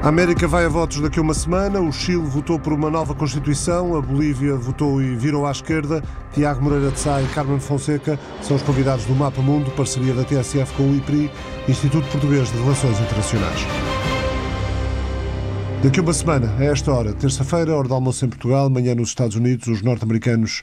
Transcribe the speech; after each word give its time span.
A 0.00 0.08
América 0.10 0.46
vai 0.46 0.64
a 0.64 0.68
votos 0.68 1.00
daqui 1.00 1.18
a 1.18 1.22
uma 1.22 1.34
semana. 1.34 1.80
O 1.80 1.92
Chile 1.92 2.22
votou 2.22 2.56
por 2.56 2.72
uma 2.72 2.88
nova 2.88 3.16
Constituição. 3.16 3.96
A 3.96 4.00
Bolívia 4.00 4.54
votou 4.54 5.02
e 5.02 5.16
virou 5.16 5.44
à 5.44 5.50
esquerda. 5.50 6.04
Tiago 6.32 6.62
Moreira 6.62 6.92
de 6.92 7.00
Sá 7.00 7.20
e 7.20 7.26
Carmen 7.26 7.58
Fonseca 7.58 8.16
são 8.40 8.56
os 8.56 8.62
convidados 8.62 9.04
do 9.06 9.14
Mapa 9.16 9.42
Mundo, 9.42 9.72
parceria 9.72 10.14
da 10.14 10.22
TSF 10.22 10.72
com 10.74 10.84
o 10.84 10.94
IPRI, 10.94 11.28
Instituto 11.68 12.08
Português 12.10 12.48
de 12.52 12.58
Relações 12.58 13.00
Internacionais. 13.00 13.66
Daqui 15.82 15.98
a 15.98 16.02
uma 16.02 16.12
semana, 16.12 16.54
a 16.58 16.64
esta 16.64 16.92
hora, 16.92 17.12
terça-feira, 17.12 17.76
hora 17.76 17.88
de 17.88 17.94
almoço 17.94 18.24
em 18.24 18.28
Portugal, 18.28 18.66
amanhã 18.66 18.94
nos 18.94 19.08
Estados 19.08 19.34
Unidos, 19.34 19.66
os 19.66 19.82
norte-americanos 19.82 20.62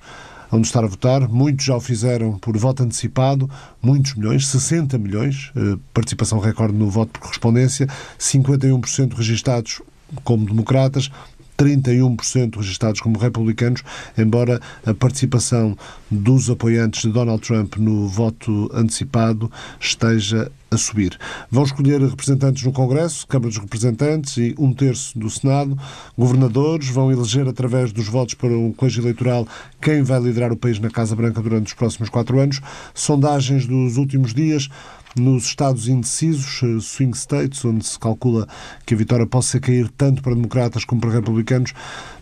vão 0.55 0.61
estar 0.61 0.83
a 0.83 0.87
votar. 0.87 1.27
Muitos 1.27 1.65
já 1.65 1.75
o 1.75 1.81
fizeram 1.81 2.37
por 2.39 2.57
voto 2.57 2.83
antecipado, 2.83 3.49
muitos 3.81 4.15
milhões, 4.15 4.47
60 4.47 4.97
milhões, 4.97 5.51
eh, 5.55 5.77
participação 5.93 6.39
recorde 6.39 6.73
no 6.73 6.89
voto 6.89 7.11
por 7.11 7.21
correspondência, 7.21 7.87
51% 8.17 9.13
registados 9.13 9.81
como 10.23 10.45
democratas, 10.45 11.11
31% 11.57 12.57
registados 12.57 13.01
como 13.01 13.19
republicanos, 13.19 13.83
embora 14.17 14.59
a 14.85 14.93
participação 14.93 15.77
dos 16.09 16.49
apoiantes 16.49 17.03
de 17.03 17.09
Donald 17.09 17.41
Trump 17.41 17.77
no 17.77 18.07
voto 18.07 18.69
antecipado 18.73 19.51
esteja 19.79 20.51
a 20.69 20.77
subir. 20.77 21.17
Vão 21.49 21.63
escolher 21.63 22.01
representantes 22.01 22.63
no 22.63 22.71
Congresso, 22.71 23.25
Câmara 23.27 23.49
dos 23.49 23.57
Representantes 23.57 24.37
e 24.37 24.55
um 24.57 24.73
terço 24.73 25.17
do 25.17 25.29
Senado. 25.29 25.77
Governadores 26.17 26.89
vão 26.89 27.11
eleger, 27.11 27.47
através 27.47 27.91
dos 27.91 28.07
votos 28.07 28.33
para 28.33 28.49
um 28.49 28.71
colégio 28.71 29.01
eleitoral, 29.01 29.47
quem 29.81 30.03
vai 30.03 30.19
liderar 30.19 30.51
o 30.51 30.57
país 30.57 30.79
na 30.79 30.89
Casa 30.89 31.15
Branca 31.15 31.41
durante 31.41 31.67
os 31.67 31.73
próximos 31.73 32.09
quatro 32.09 32.39
anos. 32.39 32.61
Sondagens 32.93 33.65
dos 33.65 33.97
últimos 33.97 34.33
dias 34.33 34.69
nos 35.15 35.45
estados 35.45 35.87
indecisos, 35.87 36.61
eh, 36.63 36.79
swing 36.79 37.15
states, 37.15 37.63
onde 37.63 37.85
se 37.85 37.97
calcula 37.97 38.47
que 38.85 38.93
a 38.93 38.97
vitória 38.97 39.25
possa 39.25 39.59
cair 39.59 39.89
tanto 39.89 40.21
para 40.21 40.35
democratas 40.35 40.83
como 40.83 41.01
para 41.01 41.11
republicanos. 41.11 41.73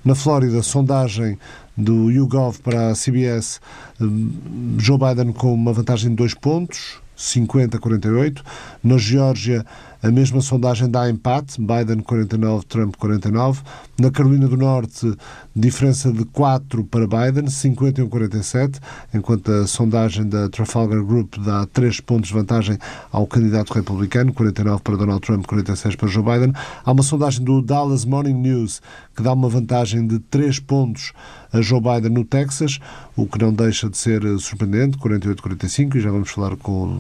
Na 0.06 0.16
Flórida, 0.16 0.62
sondagem 0.62 1.38
do 1.76 2.12
YouGov 2.12 2.60
para 2.60 2.92
a 2.92 2.96
CBS, 2.96 3.60
eh, 4.00 4.06
Joe 4.78 4.98
Biden 4.98 5.34
com 5.34 5.54
uma 5.54 5.74
vantagem 5.74 6.12
de 6.12 6.16
dois 6.16 6.34
pontos, 6.34 7.03
50-48. 7.24 8.42
Na 8.84 8.98
Geórgia, 8.98 9.66
a 10.04 10.12
mesma 10.12 10.42
sondagem 10.42 10.90
dá 10.90 11.10
empate, 11.10 11.62
Biden 11.62 12.02
49, 12.02 12.66
Trump 12.66 12.96
49. 12.98 13.62
Na 13.98 14.12
Carolina 14.12 14.50
do 14.50 14.58
Norte, 14.58 15.16
diferença 15.56 16.12
de 16.12 16.26
4 16.26 16.84
para 16.84 17.08
Biden, 17.08 17.46
51-47, 17.46 18.80
enquanto 19.14 19.50
a 19.50 19.66
sondagem 19.66 20.28
da 20.28 20.50
Trafalgar 20.50 21.02
Group 21.02 21.36
dá 21.38 21.66
3 21.68 22.02
pontos 22.02 22.28
de 22.30 22.34
vantagem 22.36 22.78
ao 23.14 23.26
candidato 23.26 23.74
republicano, 23.74 24.34
49 24.34 24.82
para 24.84 24.98
Donald 24.98 25.22
Trump, 25.22 25.46
46 25.46 25.96
para 25.96 26.10
Joe 26.10 26.24
Biden. 26.24 26.54
Há 26.84 26.92
uma 26.92 27.04
sondagem 27.04 27.46
do 27.46 27.62
Dallas 27.62 28.04
Morning 28.04 28.34
News 28.34 28.82
que 29.16 29.24
dá 29.24 29.32
uma 29.32 29.48
vantagem 29.48 30.06
de 30.06 30.20
3 30.20 30.60
pontos 30.60 31.14
a 31.54 31.62
Joe 31.62 31.80
Biden 31.80 32.12
no 32.12 32.26
Texas, 32.26 32.80
o 33.16 33.26
que 33.26 33.40
não 33.40 33.54
deixa 33.54 33.90
de 33.90 33.98
ser 33.98 34.22
surpreendente, 34.40 34.98
48-45, 34.98 35.96
e 35.96 36.02
já 36.02 36.12
vamos 36.12 36.30
falar 36.30 36.58
com 36.58 37.00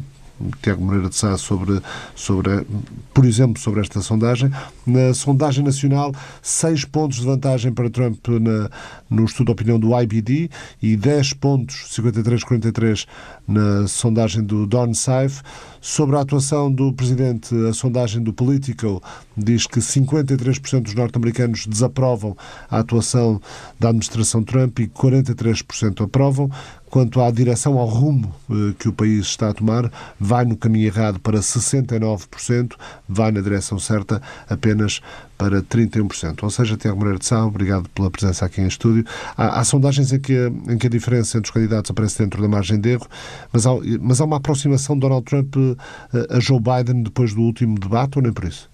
Tiago 0.61 0.83
Moreira 0.83 1.09
de 1.09 1.15
Sá 1.15 1.37
sobre, 1.37 1.81
sobre, 2.15 2.65
por 3.13 3.25
exemplo, 3.25 3.61
sobre 3.61 3.81
esta 3.81 4.01
sondagem. 4.01 4.51
Na 4.85 5.13
sondagem 5.13 5.63
nacional, 5.63 6.13
seis 6.41 6.85
pontos 6.85 7.19
de 7.19 7.25
vantagem 7.25 7.71
para 7.71 7.89
Trump 7.89 8.27
na, 8.27 8.69
no 9.09 9.25
estudo 9.25 9.47
de 9.47 9.51
opinião 9.51 9.79
do 9.79 9.97
IBD 9.99 10.49
e 10.81 10.95
10 10.95 11.33
pontos, 11.33 11.89
53-43, 11.97 13.05
na 13.47 13.87
sondagem 13.87 14.43
do 14.43 14.65
Don 14.65 14.93
Saif. 14.93 15.41
Sobre 15.81 16.15
a 16.15 16.21
atuação 16.21 16.71
do 16.71 16.93
Presidente, 16.93 17.53
a 17.67 17.73
sondagem 17.73 18.23
do 18.23 18.33
Political 18.33 19.01
diz 19.35 19.67
que 19.67 19.79
53% 19.79 20.81
dos 20.81 20.93
norte-americanos 20.93 21.67
desaprovam 21.67 22.37
a 22.69 22.79
atuação 22.79 23.41
da 23.79 23.89
administração 23.89 24.43
Trump 24.43 24.79
e 24.79 24.87
43% 24.87 26.05
aprovam. 26.05 26.49
Quanto 26.93 27.19
à 27.21 27.31
direção, 27.31 27.79
ao 27.79 27.87
rumo 27.87 28.35
eh, 28.51 28.75
que 28.77 28.87
o 28.87 28.93
país 28.93 29.25
está 29.25 29.49
a 29.49 29.53
tomar, 29.55 29.91
vai 30.19 30.45
no 30.45 30.55
caminho 30.55 30.85
errado 30.85 31.19
para 31.19 31.39
69%, 31.39 32.73
vai 33.09 33.31
na 33.31 33.41
direção 33.41 33.79
certa 33.79 34.21
apenas 34.47 35.01
para 35.35 35.63
31%. 35.63 36.43
Ou 36.43 36.51
seja, 36.51 36.77
Tiago 36.77 36.99
Moreira 36.99 37.17
de 37.17 37.25
Sá, 37.25 37.43
obrigado 37.43 37.89
pela 37.89 38.11
presença 38.11 38.45
aqui 38.45 38.61
em 38.61 38.67
estúdio. 38.67 39.03
Há, 39.35 39.59
há 39.59 39.63
sondagens 39.63 40.13
em 40.13 40.19
que, 40.19 40.51
em 40.69 40.77
que 40.77 40.85
a 40.85 40.89
diferença 40.91 41.39
entre 41.39 41.49
os 41.49 41.53
candidatos 41.55 41.89
aparece 41.89 42.19
dentro 42.19 42.39
da 42.39 42.47
margem 42.47 42.79
de 42.79 42.89
erro, 42.89 43.07
mas 43.51 43.65
há, 43.65 43.71
mas 43.99 44.21
há 44.21 44.25
uma 44.25 44.37
aproximação 44.37 44.95
de 44.95 45.01
Donald 45.01 45.25
Trump 45.25 45.55
eh, 45.57 46.27
a 46.29 46.39
Joe 46.39 46.59
Biden 46.59 47.01
depois 47.01 47.33
do 47.33 47.41
último 47.41 47.73
debate, 47.79 48.19
ou 48.19 48.21
nem 48.21 48.31
por 48.31 48.43
isso? 48.43 48.69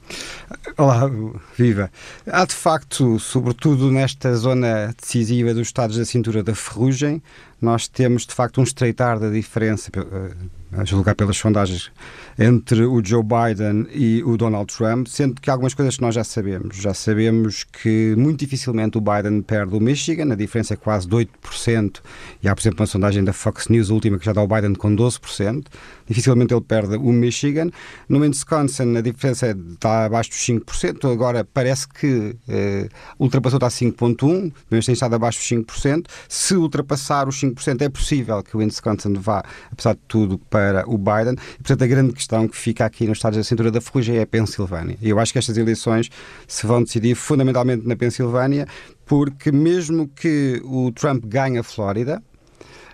Olá, 0.78 1.10
viva. 1.58 1.92
Há 2.26 2.46
de 2.46 2.54
facto, 2.56 3.20
sobretudo 3.20 3.92
nesta 3.92 4.34
zona 4.36 4.94
decisiva 5.00 5.54
dos 5.54 5.68
Estados 5.68 5.98
da 5.98 6.06
cintura 6.06 6.44
da 6.44 6.56
ferrugem, 6.56 7.22
nós 7.62 7.88
temos 7.88 8.26
de 8.26 8.34
facto 8.34 8.60
um 8.62 8.64
estreitar 8.64 9.20
da 9.20 9.30
diferença, 9.30 9.92
eh, 9.96 10.32
a 10.72 10.86
julgar 10.86 11.16
pelas 11.16 11.38
sondagens, 11.38 11.92
entre 12.38 12.86
o 12.86 13.04
Joe 13.04 13.24
Biden 13.24 13.88
e 13.94 14.24
o 14.24 14.38
Donald 14.38 14.74
Trump, 14.74 15.08
sendo 15.08 15.42
que 15.42 15.50
algumas 15.50 15.74
coisas 15.74 15.96
que 15.96 16.02
nós 16.02 16.16
já 16.16 16.24
sabemos. 16.24 16.78
Já 16.78 16.94
sabemos 16.94 17.64
que 17.64 18.14
muito 18.18 18.40
dificilmente 18.40 18.98
o 18.98 19.02
Biden 19.02 19.42
perde 19.42 19.76
o 19.76 19.80
Michigan, 19.80 20.32
a 20.32 20.36
diferença 20.36 20.76
é 20.76 20.78
quase 20.78 21.08
de 21.08 21.16
8%, 21.16 22.00
e 22.44 22.48
há, 22.48 22.56
por 22.56 22.62
exemplo, 22.62 22.82
uma 22.82 22.88
sondagem 22.88 23.24
da 23.24 23.34
Fox 23.34 23.68
News, 23.68 23.90
a 23.90 23.94
última, 23.94 24.20
que 24.20 24.26
já 24.26 24.34
dá 24.34 24.42
o 24.42 24.48
Biden 24.48 24.74
com 24.76 24.96
12%. 24.96 25.66
Dificilmente 26.08 26.54
ele 26.54 26.62
perde 26.62 26.96
o 26.96 27.12
Michigan. 27.12 27.70
No 28.08 28.20
Wisconsin, 28.20 28.98
a 28.98 29.02
diferença 29.02 29.56
está 29.74 30.06
abaixo 30.06 30.30
dos 30.30 30.40
5%, 30.40 31.12
agora 31.12 31.44
parece 31.44 31.88
que 31.88 32.36
eh, 32.48 32.90
ultrapassou, 33.20 33.58
está 33.58 33.68
a 33.68 33.70
5,1%, 33.70 34.52
mas 34.70 34.86
tem 34.86 34.94
estado 34.94 35.16
abaixo 35.16 35.40
dos 35.40 35.48
5%. 35.48 36.06
Se 36.28 36.56
ultrapassar 36.56 37.28
os 37.28 37.40
5%, 37.40 37.82
é 37.82 37.90
possível 37.90 38.42
que 38.42 38.56
o 38.56 38.60
Wisconsin 38.60 39.14
vá, 39.14 39.44
apesar 39.72 39.94
de 39.94 40.02
tudo, 40.08 40.38
para 40.38 40.59
o 40.88 40.98
Biden. 40.98 41.36
E, 41.54 41.64
portanto, 41.64 41.84
a 41.84 41.88
grande 41.88 42.14
questão 42.14 42.48
que 42.48 42.58
fica 42.58 42.86
aqui 42.86 43.08
nos 43.08 43.18
Estados 43.18 43.38
da 43.38 43.44
cintura 43.44 43.72
da 43.72 43.82
ferrugem 43.82 44.18
é 44.18 44.22
a 44.22 44.28
Pensilvânia. 44.28 44.98
E 45.02 45.10
eu 45.10 45.20
acho 45.20 45.32
que 45.34 45.40
estas 45.40 45.58
eleições 45.58 46.10
se 46.48 46.66
vão 46.66 46.84
decidir 46.84 47.16
fundamentalmente 47.16 47.88
na 47.88 47.96
Pensilvânia, 47.96 48.68
porque 49.06 49.52
mesmo 49.52 50.08
que 50.08 50.62
o 50.64 50.92
Trump 50.92 51.26
ganhe 51.26 51.58
a 51.58 51.64
Flórida, 51.64 52.22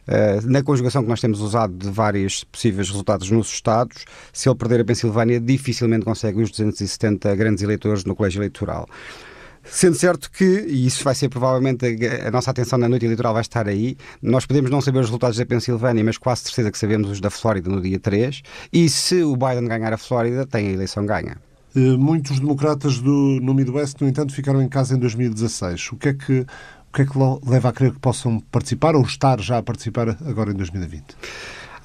Uh, 0.08 0.48
na 0.48 0.62
conjugação 0.62 1.02
que 1.02 1.10
nós 1.10 1.20
temos 1.20 1.42
usado 1.42 1.74
de 1.74 1.90
vários 1.90 2.44
possíveis 2.44 2.90
resultados 2.90 3.32
nos 3.32 3.48
Estados, 3.48 4.06
se 4.32 4.48
ele 4.48 4.56
perder 4.56 4.82
a 4.82 4.86
Pensilvânia, 4.86 5.40
dificilmente 5.40 6.06
consegue 6.06 6.44
os 6.44 6.52
270 6.52 7.36
grandes 7.36 7.64
eleitores 7.64 8.06
no 8.06 8.16
colégio 8.16 8.38
eleitoral. 8.38 8.88
Sendo 9.66 9.96
certo 9.96 10.32
que, 10.32 10.44
e 10.44 10.86
isso 10.86 11.04
vai 11.04 11.16
ser 11.16 11.30
provavelmente 11.30 11.86
a, 11.86 12.28
a, 12.28 12.32
nossa 12.32 12.52
atenção 12.52 12.78
na 12.78 12.88
noite 12.88 13.06
eleitoral 13.06 13.34
vai 13.34 13.42
estar 13.42 13.68
aí, 13.68 13.98
nós 14.22 14.46
podemos 14.46 14.70
não 14.70 14.80
saber 14.80 15.00
os 15.00 15.08
resultados 15.08 15.38
da 15.38 15.46
Pensilvânia, 15.46 16.04
mas 16.04 16.18
quase 16.18 16.44
certeza 16.44 16.72
que 16.72 16.78
sabemos 16.78 17.10
os 17.10 17.20
da 17.20 17.30
Flórida 17.30 17.70
no 17.70 17.82
dia 17.82 18.00
3, 18.00 18.42
e 18.72 18.90
se 18.90 19.24
o 19.24 19.36
Biden 19.36 19.68
ganhar 19.68 19.92
a 19.92 19.98
Flórida, 19.98 20.46
tem 20.46 20.68
a 20.68 20.72
eleição 20.72 21.06
ganha. 21.06 21.38
Eh, 21.76 21.98
muitos 21.98 22.40
democratas 22.40 23.00
do, 23.00 23.40
no 23.42 23.54
Midwest, 23.54 24.00
no 24.00 24.08
entanto, 24.08 24.34
ficaram 24.34 24.62
em 24.62 24.70
casa 24.70 24.96
em 24.96 25.00
2016. 25.00 25.92
O 25.92 25.98
que 25.98 26.10
é 26.10 26.14
que, 26.14 26.40
o 26.42 26.94
que, 26.94 27.02
é 27.02 27.06
que 27.06 27.18
leva 27.46 27.70
a 27.70 27.74
crer 27.74 27.92
que 27.92 28.00
possam 28.00 28.40
participar 28.40 28.96
ou 28.96 29.02
estar 29.02 29.42
já 29.42 29.58
a 29.58 29.64
participar 29.64 30.10
agora 30.26 30.52
em 30.52 30.56
2020? 30.56 31.04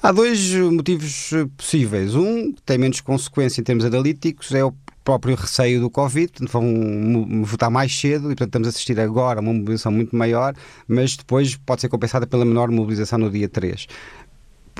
Há 0.01 0.11
dois 0.11 0.53
motivos 0.55 1.31
possíveis. 1.57 2.15
Um, 2.15 2.53
que 2.53 2.61
tem 2.63 2.77
menos 2.77 3.01
consequência 3.01 3.59
em 3.59 3.63
termos 3.63 3.83
analíticos, 3.83 4.53
é 4.53 4.63
o 4.63 4.73
próprio 5.03 5.35
receio 5.35 5.81
do 5.81 5.89
Covid, 5.89 6.31
vão 6.49 7.43
votar 7.43 7.69
mais 7.69 7.97
cedo 7.97 8.25
e, 8.25 8.35
portanto, 8.35 8.49
estamos 8.49 8.67
a 8.67 8.69
assistir 8.69 8.99
agora 8.99 9.39
a 9.39 9.41
uma 9.41 9.53
mobilização 9.53 9.91
muito 9.91 10.15
maior, 10.15 10.53
mas 10.87 11.17
depois 11.17 11.55
pode 11.55 11.81
ser 11.81 11.89
compensada 11.89 12.27
pela 12.27 12.45
menor 12.45 12.69
mobilização 12.69 13.19
no 13.19 13.29
dia 13.29 13.49
3 13.49 13.87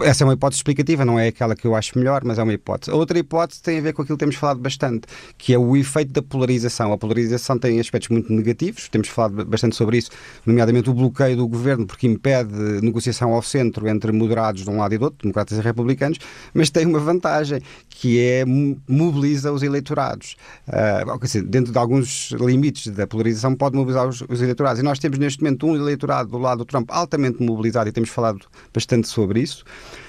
essa 0.04 0.24
é 0.24 0.26
uma 0.26 0.34
hipótese 0.34 0.60
explicativa, 0.60 1.04
não 1.04 1.20
é 1.20 1.28
aquela 1.28 1.56
que 1.56 1.66
eu 1.66 1.76
acho 1.76 1.98
melhor, 1.98 2.24
mas 2.24 2.40
é 2.40 2.44
uma 2.44 2.54
hipótese. 2.54 2.92
A 2.92 2.96
outra 2.96 3.18
hipótese 3.20 3.62
tem 3.62 3.80
a 3.80 3.82
ver 3.82 3.94
com 3.94 4.02
aquilo 4.02 4.18
que 4.18 4.22
temos 4.22 4.36
falado 4.36 4.60
bastante, 4.60 5.08
que 5.38 5.54
é 5.54 5.58
o 5.58 5.76
efeito 5.76 6.12
da 6.12 6.22
polarização. 6.22 6.94
A 6.94 6.98
polarização 6.98 7.58
tem 7.58 7.80
aspectos 7.80 8.10
muito 8.10 8.32
negativos, 8.32 8.90
temos 8.90 9.08
falado 9.08 9.46
bastante 9.46 9.76
sobre 9.76 9.98
isso, 9.98 10.12
nomeadamente 10.46 10.90
o 10.90 10.94
bloqueio 10.94 11.36
do 11.38 11.48
governo, 11.48 11.86
porque 11.86 12.08
impede 12.08 12.54
negociação 12.82 13.34
ao 13.34 13.42
centro 13.42 13.88
entre 13.88 14.12
moderados 14.12 14.64
de 14.64 14.70
um 14.70 14.78
lado 14.78 14.94
e 14.94 14.98
do 14.98 15.06
outro, 15.06 15.20
democratas 15.22 15.58
e 15.58 15.62
republicanos, 15.62 16.20
mas 16.54 16.70
tem 16.70 16.86
uma 16.86 17.00
vantagem, 17.00 17.62
que 17.90 18.20
é 18.20 18.46
mobiliza 18.88 19.52
os 19.52 19.64
eleitorados. 19.64 20.36
Uh, 20.68 21.20
dizer, 21.32 21.44
dentro 21.44 21.72
de 21.72 21.78
alguns 21.78 22.32
limites 22.32 22.88
da 22.88 23.08
polarização, 23.08 23.56
pode 23.56 23.76
mobilizar 23.76 24.08
os, 24.08 24.22
os 24.22 24.42
eleitorados. 24.42 24.80
E 24.80 24.84
nós 24.84 25.00
temos 25.00 25.18
neste 25.18 25.42
momento 25.44 25.68
um 25.68 25.76
eleitorado 25.76 26.30
do 26.30 26.38
lado 26.38 26.60
do 26.60 26.66
Trump 26.66 26.90
altamente 26.92 27.42
mobilizado 27.42 27.90
e 27.90 27.92
temos 27.92 28.10
falado 28.10 28.46
bastante 28.74 29.08
sobre 29.08 29.42
isso. 29.42 29.64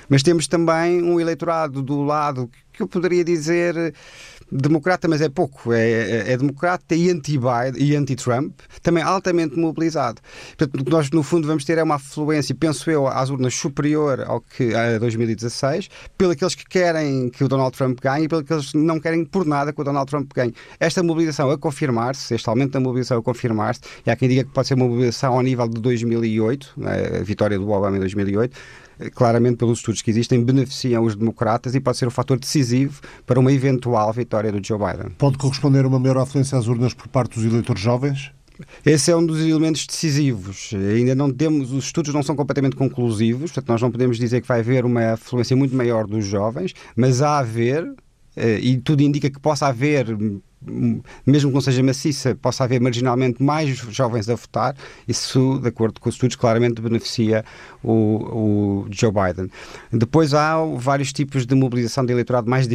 Mas 0.08 0.22
temos 0.22 0.46
também 0.46 1.02
um 1.02 1.20
eleitorado 1.20 1.82
do 1.82 2.02
lado 2.02 2.50
que 2.72 2.82
eu 2.82 2.88
poderia 2.88 3.24
dizer 3.24 3.94
democrata, 4.52 5.08
mas 5.08 5.20
é 5.20 5.28
pouco. 5.28 5.72
É, 5.72 5.80
é, 5.80 6.32
é 6.32 6.36
democrata 6.36 6.94
e 6.94 7.10
anti-Biden 7.10 7.74
e 7.76 7.96
anti-Trump, 7.96 8.52
também 8.82 9.02
altamente 9.02 9.58
mobilizado. 9.58 10.20
Portanto, 10.56 10.90
nós, 10.90 11.10
no 11.10 11.22
fundo, 11.22 11.46
vamos 11.46 11.64
ter 11.64 11.78
é 11.78 11.82
uma 11.82 11.94
afluência, 11.94 12.54
penso 12.54 12.90
eu, 12.90 13.06
às 13.06 13.30
urnas 13.30 13.54
superior 13.54 14.20
ao 14.26 14.40
que 14.40 14.74
a 14.74 14.98
2016, 14.98 15.88
pelos 16.18 16.34
aqueles 16.34 16.54
que 16.54 16.64
querem 16.66 17.30
que 17.30 17.42
o 17.42 17.48
Donald 17.48 17.76
Trump 17.76 17.98
ganhe 18.00 18.26
e 18.26 18.28
pelos 18.28 18.44
aqueles 18.44 18.72
que 18.72 18.78
não 18.78 19.00
querem 19.00 19.24
por 19.24 19.46
nada 19.46 19.72
que 19.72 19.80
o 19.80 19.84
Donald 19.84 20.08
Trump 20.10 20.30
ganhe. 20.34 20.54
Esta 20.78 21.02
mobilização 21.02 21.50
a 21.50 21.56
confirmar-se, 21.56 22.34
este 22.34 22.48
aumento 22.48 22.72
da 22.72 22.80
mobilização 22.80 23.18
a 23.18 23.22
confirmar-se, 23.22 23.80
e 24.06 24.10
há 24.10 24.16
quem 24.16 24.28
diga 24.28 24.44
que 24.44 24.50
pode 24.50 24.68
ser 24.68 24.74
uma 24.74 24.86
mobilização 24.86 25.32
ao 25.32 25.42
nível 25.42 25.66
de 25.68 25.80
2008, 25.80 26.72
né, 26.76 27.18
a 27.20 27.22
vitória 27.22 27.58
do 27.58 27.70
Obama 27.70 27.96
em 27.96 28.00
2008, 28.00 28.56
claramente 29.10 29.56
pelos 29.56 29.78
estudos 29.78 30.02
que 30.02 30.10
existem, 30.10 30.42
beneficiam 30.42 31.04
os 31.04 31.16
democratas 31.16 31.74
e 31.74 31.80
pode 31.80 31.96
ser 31.96 32.06
um 32.06 32.10
fator 32.10 32.38
decisivo 32.38 33.00
para 33.26 33.38
uma 33.38 33.52
eventual 33.52 34.12
vitória 34.12 34.52
do 34.52 34.64
Joe 34.64 34.78
Biden. 34.78 35.10
Pode 35.18 35.38
corresponder 35.38 35.84
a 35.84 35.88
uma 35.88 35.98
maior 35.98 36.18
afluência 36.18 36.58
às 36.58 36.66
urnas 36.66 36.94
por 36.94 37.08
parte 37.08 37.34
dos 37.34 37.44
eleitores 37.44 37.80
jovens? 37.80 38.32
Esse 38.84 39.10
é 39.10 39.16
um 39.16 39.24
dos 39.24 39.40
elementos 39.40 39.86
decisivos. 39.86 40.70
Ainda 40.74 41.14
não 41.14 41.32
temos, 41.32 41.72
os 41.72 41.86
estudos 41.86 42.12
não 42.12 42.22
são 42.22 42.36
completamente 42.36 42.76
conclusivos, 42.76 43.50
portanto, 43.50 43.68
nós 43.68 43.82
não 43.82 43.90
podemos 43.90 44.18
dizer 44.18 44.40
que 44.40 44.48
vai 44.48 44.60
haver 44.60 44.84
uma 44.84 45.12
afluência 45.12 45.56
muito 45.56 45.74
maior 45.74 46.06
dos 46.06 46.24
jovens, 46.26 46.74
mas 46.94 47.22
há 47.22 47.30
a 47.30 47.38
haver, 47.38 47.92
eh, 48.36 48.60
e 48.60 48.76
tudo 48.78 49.02
indica 49.02 49.30
que 49.30 49.40
possa 49.40 49.66
haver 49.66 50.06
mesmo 51.26 51.50
que 51.50 51.54
não 51.54 51.60
seja 51.60 51.82
maciça, 51.82 52.34
possa 52.34 52.64
haver 52.64 52.80
marginalmente 52.80 53.42
mais 53.42 53.68
jovens 53.68 54.28
a 54.28 54.34
votar, 54.34 54.76
isso, 55.06 55.58
de 55.60 55.68
acordo 55.68 56.00
com 56.00 56.08
os 56.08 56.14
estudos, 56.14 56.36
claramente 56.36 56.80
beneficia 56.80 57.44
o, 57.82 57.92
o 57.92 58.86
Joe 58.90 59.12
Biden. 59.12 59.50
Depois 59.92 60.34
há 60.34 60.56
vários 60.76 61.12
tipos 61.12 61.46
de 61.46 61.54
mobilização 61.54 62.04
de 62.04 62.12
eleitorado 62.12 62.48
mais, 62.48 62.68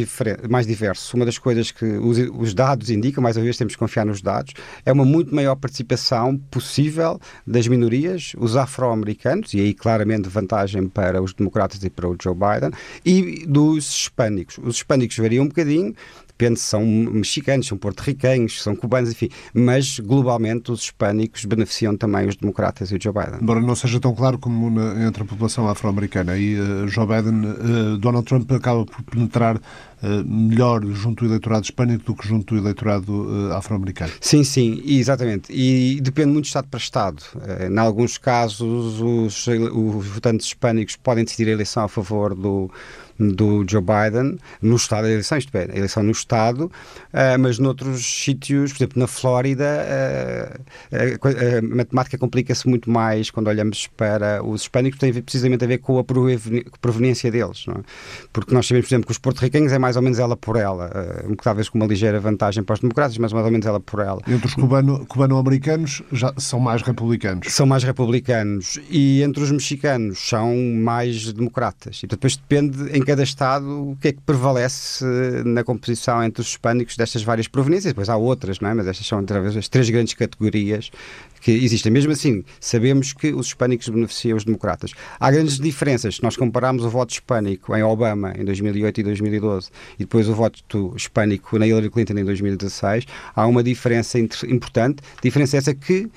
mais 0.48 0.66
diversos. 0.66 1.12
Uma 1.14 1.24
das 1.24 1.38
coisas 1.38 1.70
que 1.70 1.84
os, 1.84 2.18
os, 2.36 2.54
dados 2.54 2.90
indicam, 2.90 3.22
mais 3.22 3.36
uma 3.36 3.44
vez 3.44 3.56
temos 3.56 3.74
que 3.74 3.78
confiar 3.78 4.04
nos 4.04 4.20
dados, 4.20 4.54
é 4.84 4.92
uma 4.92 5.04
muito 5.04 5.34
maior 5.34 5.56
participação 5.56 6.36
possível 6.50 7.20
das 7.46 7.66
minorias, 7.66 8.32
os 8.38 8.56
afro-americanos, 8.56 9.54
e 9.54 9.60
aí 9.60 9.74
claramente 9.74 10.28
vantagem 10.28 10.88
para 10.88 11.22
os 11.22 11.32
democratas 11.32 11.82
e 11.82 11.90
para 11.90 12.08
o 12.08 12.16
Joe 12.20 12.34
Biden, 12.34 12.70
e 13.04 13.46
dos 13.46 13.88
hispânicos. 13.90 14.58
Os 14.58 14.76
hispânicos 14.76 15.16
variam 15.16 15.44
um 15.44 15.48
bocadinho, 15.48 15.94
depende 16.38 16.60
se 16.60 16.66
são 16.66 16.86
mexicanos, 16.86 17.66
são 17.66 17.76
porto-riquenhos, 17.76 18.62
são 18.62 18.76
cubanos, 18.76 19.10
enfim. 19.10 19.28
Mas, 19.52 19.98
globalmente, 19.98 20.70
os 20.70 20.82
hispânicos 20.82 21.44
beneficiam 21.44 21.96
também 21.96 22.28
os 22.28 22.36
democratas 22.36 22.92
e 22.92 22.94
o 22.94 23.02
Joe 23.02 23.12
Biden. 23.12 23.40
Embora 23.42 23.60
não 23.60 23.74
seja 23.74 23.98
tão 23.98 24.14
claro 24.14 24.38
como 24.38 24.70
na, 24.70 25.04
entre 25.04 25.24
a 25.24 25.26
população 25.26 25.68
afro-americana. 25.68 26.38
E 26.38 26.58
uh, 26.58 26.86
Joe 26.86 27.06
Biden, 27.06 27.44
uh, 27.44 27.98
Donald 27.98 28.24
Trump 28.24 28.50
acaba 28.52 28.86
por 28.86 29.02
penetrar 29.02 29.56
uh, 29.56 29.60
melhor 30.24 30.84
junto 30.86 31.24
ao 31.24 31.28
eleitorado 31.30 31.64
hispânico 31.64 32.04
do 32.04 32.14
que 32.14 32.28
junto 32.28 32.54
ao 32.54 32.60
eleitorado 32.60 33.52
afro-americano. 33.52 34.12
Sim, 34.20 34.44
sim, 34.44 34.80
exatamente. 34.86 35.52
E 35.52 36.00
depende 36.00 36.30
muito 36.30 36.44
de 36.44 36.48
Estado 36.50 36.68
para 36.68 36.78
Estado. 36.78 37.22
em 37.68 37.78
alguns 37.78 38.16
casos, 38.16 39.00
os, 39.00 39.46
os 39.46 40.06
votantes 40.06 40.46
hispânicos 40.46 40.94
podem 40.94 41.24
decidir 41.24 41.48
a 41.48 41.52
eleição 41.52 41.82
a 41.82 41.88
favor 41.88 42.34
do 42.34 42.70
do 43.18 43.64
Joe 43.68 43.82
Biden 43.82 44.38
no 44.62 44.76
Estado, 44.76 45.06
a 45.06 45.10
eleição, 45.10 45.38
isto 45.38 45.56
é, 45.56 45.68
a 45.72 45.76
eleição 45.76 46.02
no 46.02 46.12
Estado, 46.12 46.66
uh, 46.66 47.38
mas 47.38 47.58
noutros 47.58 48.04
sítios, 48.04 48.72
por 48.72 48.78
exemplo, 48.78 48.98
na 49.00 49.06
Flórida, 49.06 49.64
uh, 49.64 51.26
a, 51.26 51.58
a, 51.58 51.62
matemática 51.62 52.16
complica-se 52.16 52.68
muito 52.68 52.90
mais 52.90 53.30
quando 53.30 53.48
olhamos 53.48 53.86
para 53.88 54.44
os 54.44 54.62
hispânicos, 54.62 54.98
tem 54.98 55.12
precisamente 55.12 55.64
a 55.64 55.66
ver 55.66 55.78
com 55.78 55.98
a 55.98 56.04
proveniência 56.80 57.30
deles, 57.30 57.66
é? 57.68 57.80
porque 58.32 58.54
nós 58.54 58.66
sabemos, 58.66 58.88
por 58.88 58.94
exemplo, 58.94 59.06
que 59.06 59.12
os 59.12 59.18
porto-riquenhos 59.18 59.72
é 59.72 59.78
mais 59.78 59.96
ou 59.96 60.02
menos 60.02 60.18
ela 60.18 60.36
por 60.36 60.56
ela, 60.56 60.90
uh, 61.26 61.36
talvez 61.42 61.68
com 61.68 61.78
uma 61.78 61.86
ligeira 61.86 62.20
vantagem 62.20 62.62
para 62.62 62.74
os 62.74 62.80
democratas, 62.80 63.18
mas 63.18 63.32
mais 63.32 63.44
ou 63.44 63.50
menos 63.50 63.66
ela 63.66 63.80
por 63.80 64.00
ela. 64.00 64.20
Entre 64.28 64.46
os 64.46 64.54
cubano, 64.54 65.04
cubano-americanos 65.06 66.02
já 66.12 66.32
são 66.36 66.60
mais 66.60 66.82
republicanos. 66.82 67.52
São 67.52 67.66
mais 67.66 67.82
republicanos 67.82 68.78
e 68.90 69.22
entre 69.22 69.42
os 69.42 69.50
mexicanos 69.50 70.18
são 70.28 70.54
mais 70.56 71.32
democratas. 71.32 72.02
E 72.02 72.06
depois 72.06 72.36
depende 72.36 72.96
em 72.96 73.02
cada 73.08 73.22
Estado 73.22 73.92
o 73.92 73.96
que 73.96 74.08
é 74.08 74.12
que 74.12 74.20
prevalece 74.20 75.02
na 75.42 75.64
composição 75.64 76.22
entre 76.22 76.42
os 76.42 76.48
hispânicos 76.48 76.94
destas 76.94 77.22
várias 77.22 77.48
proveniências. 77.48 77.94
Depois 77.94 78.10
há 78.10 78.16
outras, 78.18 78.60
não 78.60 78.68
é? 78.68 78.74
mas 78.74 78.86
estas 78.86 79.06
são 79.06 79.24
talvez 79.24 79.56
as 79.56 79.66
três 79.66 79.88
grandes 79.88 80.12
categorias 80.12 80.90
que 81.40 81.50
existem. 81.50 81.90
Mesmo 81.90 82.12
assim, 82.12 82.44
sabemos 82.60 83.14
que 83.14 83.32
os 83.32 83.46
hispânicos 83.46 83.88
beneficiam 83.88 84.36
os 84.36 84.44
democratas. 84.44 84.92
Há 85.18 85.30
grandes 85.30 85.58
diferenças. 85.58 86.16
Se 86.16 86.22
nós 86.22 86.36
compararmos 86.36 86.84
o 86.84 86.90
voto 86.90 87.12
hispânico 87.12 87.74
em 87.74 87.82
Obama 87.82 88.34
em 88.36 88.44
2008 88.44 89.00
e 89.00 89.02
2012 89.02 89.70
e 89.94 90.00
depois 90.00 90.28
o 90.28 90.34
voto 90.34 90.92
hispânico 90.94 91.58
na 91.58 91.66
Hillary 91.66 91.88
Clinton 91.88 92.12
em 92.12 92.24
2016, 92.26 93.06
há 93.34 93.46
uma 93.46 93.62
diferença 93.62 94.18
importante. 94.18 95.02
Diferença 95.22 95.56
essa 95.56 95.74
que 95.74 96.10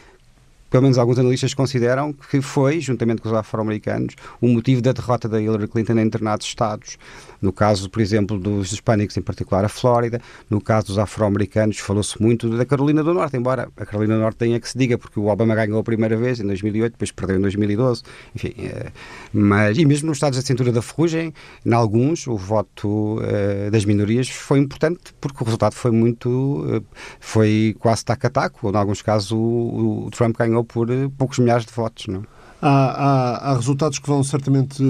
pelo 0.72 0.84
menos 0.84 0.98
alguns 0.98 1.20
analistas 1.20 1.54
consideram 1.54 2.14
que 2.14 2.42
foi, 2.42 2.80
juntamente 2.80 3.22
com 3.22 3.28
os 3.28 3.36
afro-americanos, 3.36 4.16
o 4.40 4.48
motivo 4.48 4.82
da 4.82 4.94
derrota 4.94 5.28
da 5.28 5.40
Hillary 5.40 5.68
Clinton 5.68 6.00
em 6.00 6.06
determinados 6.06 6.48
estados. 6.48 6.98
No 7.42 7.52
caso, 7.52 7.90
por 7.90 8.02
exemplo, 8.02 8.38
dos 8.38 8.72
hispânicos, 8.72 9.18
em 9.18 9.22
particular 9.22 9.66
a 9.66 9.70
Flórida, 9.70 10.22
no 10.50 10.62
caso 10.62 10.88
dos 10.88 11.00
afro-americanos, 11.00 11.80
falou-se 11.80 12.22
muito 12.22 12.50
da 12.50 12.66
Carolina 12.66 13.04
do 13.04 13.14
Norte, 13.14 13.36
embora 13.36 13.70
a 13.76 13.86
Carolina 13.86 14.16
do 14.16 14.22
Norte 14.22 14.38
tenha 14.38 14.60
que 14.60 14.70
se 14.70 14.78
diga, 14.78 14.98
porque 14.98 15.20
o 15.20 15.28
Obama 15.28 15.56
ganhou 15.56 15.80
a 15.80 15.84
primeira 15.84 16.16
vez 16.16 16.40
em 16.40 16.46
2008, 16.46 16.94
depois 16.94 17.12
perdeu 17.12 17.38
em 17.38 17.42
2012, 17.42 18.04
enfim. 18.36 18.54
É, 18.60 18.92
mas, 19.34 19.78
e 19.78 19.86
mesmo 19.86 20.08
nos 20.08 20.18
estados 20.18 20.38
da 20.38 20.46
cintura 20.46 20.72
da 20.72 20.82
ferrugem, 20.82 21.34
em 21.66 21.74
alguns, 21.74 22.28
o 22.28 22.38
voto 22.38 23.20
uh, 23.20 23.72
das 23.72 23.86
minorias 23.86 24.30
foi 24.30 24.60
importante, 24.60 25.14
porque 25.20 25.42
o 25.42 25.46
resultado 25.46 25.74
foi 25.74 25.92
muito. 25.92 26.30
Uh, 26.30 26.84
foi 27.20 27.76
quase 27.80 28.06
taco-a-taco, 28.06 28.68
ou 28.68 28.74
em 28.74 28.78
alguns 28.78 29.02
casos 29.02 29.32
o, 29.32 30.06
o 30.06 30.10
Trump 30.12 30.38
ganhou 30.38 30.64
por 30.64 30.88
poucos 31.18 31.40
milhares 31.40 31.66
de 31.66 31.74
votos, 31.74 32.08
não 32.08 32.22
é? 32.22 32.41
Há, 32.62 32.70
há, 32.70 33.52
há, 33.52 33.56
resultados 33.56 33.98
que 33.98 34.08
vão 34.08 34.24
certamente, 34.24 34.84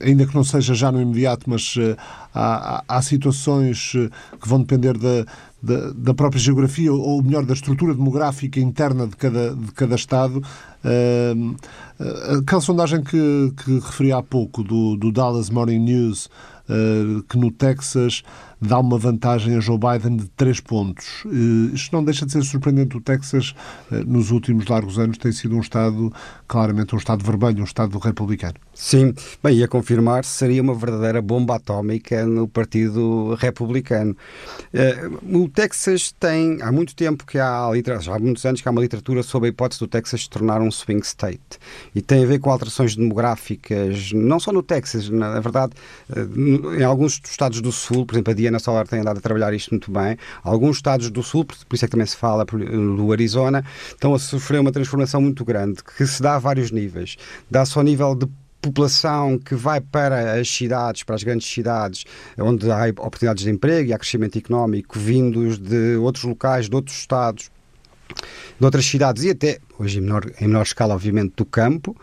ainda 0.00 0.24
que 0.24 0.34
não 0.34 0.44
seja 0.44 0.74
já 0.74 0.92
no 0.92 1.00
imediato, 1.00 1.50
mas 1.50 1.74
eh, 1.76 1.96
há, 2.32 2.84
há 2.86 3.02
situações 3.02 3.94
eh, 3.96 4.08
que 4.40 4.48
vão 4.48 4.60
depender 4.60 4.96
da, 4.96 5.26
da, 5.60 5.90
da, 5.90 6.14
própria 6.14 6.40
geografia, 6.40 6.92
ou 6.92 7.20
melhor, 7.20 7.44
da 7.44 7.52
estrutura 7.52 7.94
demográfica 7.94 8.60
interna 8.60 9.08
de 9.08 9.16
cada, 9.16 9.56
de 9.56 9.72
cada 9.72 9.96
Estado. 9.96 10.40
Aquela 12.38 12.60
sondagem 12.60 13.02
que, 13.02 13.52
que 13.64 13.80
referi 13.80 14.12
há 14.12 14.22
pouco, 14.22 14.62
do, 14.62 14.96
do 14.96 15.10
Dallas 15.10 15.50
Morning 15.50 15.80
News, 15.80 16.30
que 17.28 17.36
no 17.36 17.50
Texas 17.50 18.22
dá 18.60 18.78
uma 18.78 18.98
vantagem 18.98 19.56
a 19.56 19.60
Joe 19.60 19.78
Biden 19.78 20.16
de 20.16 20.28
3 20.28 20.60
pontos. 20.60 21.24
Isto 21.72 21.94
não 21.94 22.04
deixa 22.04 22.26
de 22.26 22.32
ser 22.32 22.42
surpreendente. 22.42 22.96
O 22.96 23.00
Texas, 23.00 23.54
eh, 23.90 24.02
nos 24.06 24.30
últimos 24.30 24.66
largos 24.66 24.98
anos, 24.98 25.16
tem 25.18 25.32
sido 25.32 25.56
um 25.56 25.60
Estado, 25.60 26.12
claramente 26.46 26.94
um 26.94 26.98
Estado 26.98 27.24
vermelho, 27.24 27.60
um 27.60 27.64
Estado 27.64 27.98
republicano. 27.98 28.54
Sim, 28.74 29.14
bem, 29.42 29.58
e 29.58 29.64
a 29.64 29.68
confirmar 29.68 30.24
seria 30.24 30.62
uma 30.62 30.74
verdadeira 30.74 31.20
bomba 31.20 31.56
atómica 31.56 32.24
no 32.26 32.46
Partido 32.48 33.34
Republicano. 33.34 34.16
Eh, 34.72 35.08
o 35.32 35.48
Texas 35.48 36.12
tem, 36.18 36.60
há 36.62 36.70
muito 36.70 36.94
tempo 36.94 37.24
que 37.24 37.38
há, 37.38 37.70
já 38.00 38.14
há 38.14 38.18
muitos 38.18 38.44
anos 38.44 38.60
que 38.60 38.68
há 38.68 38.70
uma 38.70 38.80
literatura 38.80 39.22
sobre 39.22 39.48
a 39.48 39.50
hipótese 39.50 39.80
do 39.80 39.86
Texas 39.86 40.22
se 40.22 40.30
tornar 40.30 40.60
um 40.60 40.70
swing 40.70 41.04
state. 41.04 41.58
E 41.94 42.02
tem 42.02 42.24
a 42.24 42.26
ver 42.26 42.38
com 42.38 42.50
alterações 42.50 42.94
demográficas, 42.94 44.12
não 44.12 44.38
só 44.38 44.52
no 44.52 44.62
Texas, 44.62 45.08
na 45.08 45.40
verdade, 45.40 45.72
eh, 46.14 46.78
em 46.78 46.84
alguns 46.84 47.20
estados 47.24 47.60
do 47.60 47.72
Sul, 47.72 48.04
por 48.06 48.14
exemplo, 48.14 48.32
a 48.32 48.34
Diana 48.50 48.58
Solar 48.58 48.86
tem 48.86 49.00
andado 49.00 49.18
a 49.18 49.20
trabalhar 49.20 49.54
isto 49.54 49.70
muito 49.70 49.90
bem. 49.90 50.18
Alguns 50.42 50.76
estados 50.76 51.10
do 51.10 51.22
Sul, 51.22 51.44
por 51.44 51.56
isso 51.72 51.84
é 51.84 51.88
que 51.88 51.92
também 51.92 52.06
se 52.06 52.16
fala 52.16 52.44
do 52.44 53.12
Arizona, 53.12 53.64
estão 53.88 54.12
a 54.12 54.18
sofrer 54.18 54.60
uma 54.60 54.72
transformação 54.72 55.20
muito 55.20 55.44
grande, 55.44 55.82
que 55.84 56.06
se 56.06 56.20
dá 56.20 56.34
a 56.34 56.38
vários 56.38 56.70
níveis. 56.70 57.16
Dá-se 57.50 57.78
ao 57.78 57.84
nível 57.84 58.14
de 58.14 58.26
população 58.60 59.38
que 59.38 59.54
vai 59.54 59.80
para 59.80 60.38
as 60.38 60.50
cidades, 60.50 61.02
para 61.02 61.14
as 61.14 61.22
grandes 61.22 61.50
cidades, 61.50 62.04
onde 62.36 62.70
há 62.70 62.88
oportunidades 62.88 63.44
de 63.44 63.50
emprego 63.50 63.88
e 63.88 63.92
há 63.94 63.98
crescimento 63.98 64.36
económico 64.36 64.98
vindos 64.98 65.58
de 65.58 65.96
outros 65.96 66.24
locais, 66.24 66.68
de 66.68 66.74
outros 66.74 66.98
estados, 66.98 67.50
de 68.58 68.64
outras 68.64 68.84
cidades 68.84 69.22
e 69.24 69.30
até, 69.30 69.60
hoje 69.78 69.98
em 69.98 70.02
menor, 70.02 70.30
em 70.40 70.46
menor 70.46 70.62
escala, 70.62 70.94
obviamente, 70.94 71.32
do 71.36 71.44
campo. 71.44 71.96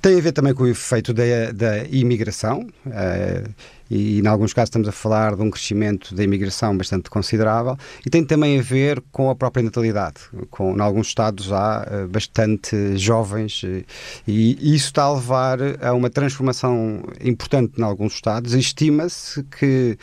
Tem 0.00 0.16
a 0.16 0.20
ver 0.20 0.32
também 0.32 0.54
com 0.54 0.62
o 0.62 0.68
efeito 0.68 1.12
da, 1.12 1.52
da 1.52 1.84
imigração. 1.84 2.66
Uh, 2.86 3.52
e, 3.90 4.20
em 4.20 4.26
alguns 4.26 4.52
casos, 4.52 4.68
estamos 4.68 4.88
a 4.88 4.92
falar 4.92 5.34
de 5.34 5.42
um 5.42 5.50
crescimento 5.50 6.14
da 6.14 6.22
imigração 6.22 6.76
bastante 6.76 7.10
considerável 7.10 7.76
e 8.06 8.10
tem 8.10 8.24
também 8.24 8.58
a 8.58 8.62
ver 8.62 9.02
com 9.10 9.30
a 9.30 9.34
própria 9.34 9.62
natalidade. 9.62 10.20
Com, 10.50 10.76
em 10.76 10.80
alguns 10.80 11.08
estados 11.08 11.52
há 11.52 11.86
uh, 11.86 12.08
bastante 12.08 12.96
jovens 12.96 13.62
uh, 13.64 13.84
e 14.26 14.74
isso 14.74 14.86
está 14.86 15.04
a 15.04 15.14
levar 15.14 15.58
a 15.82 15.92
uma 15.92 16.08
transformação 16.08 17.02
importante 17.20 17.72
em 17.78 17.82
alguns 17.82 18.14
estados. 18.14 18.54
Estima-se 18.54 19.42
que, 19.44 19.98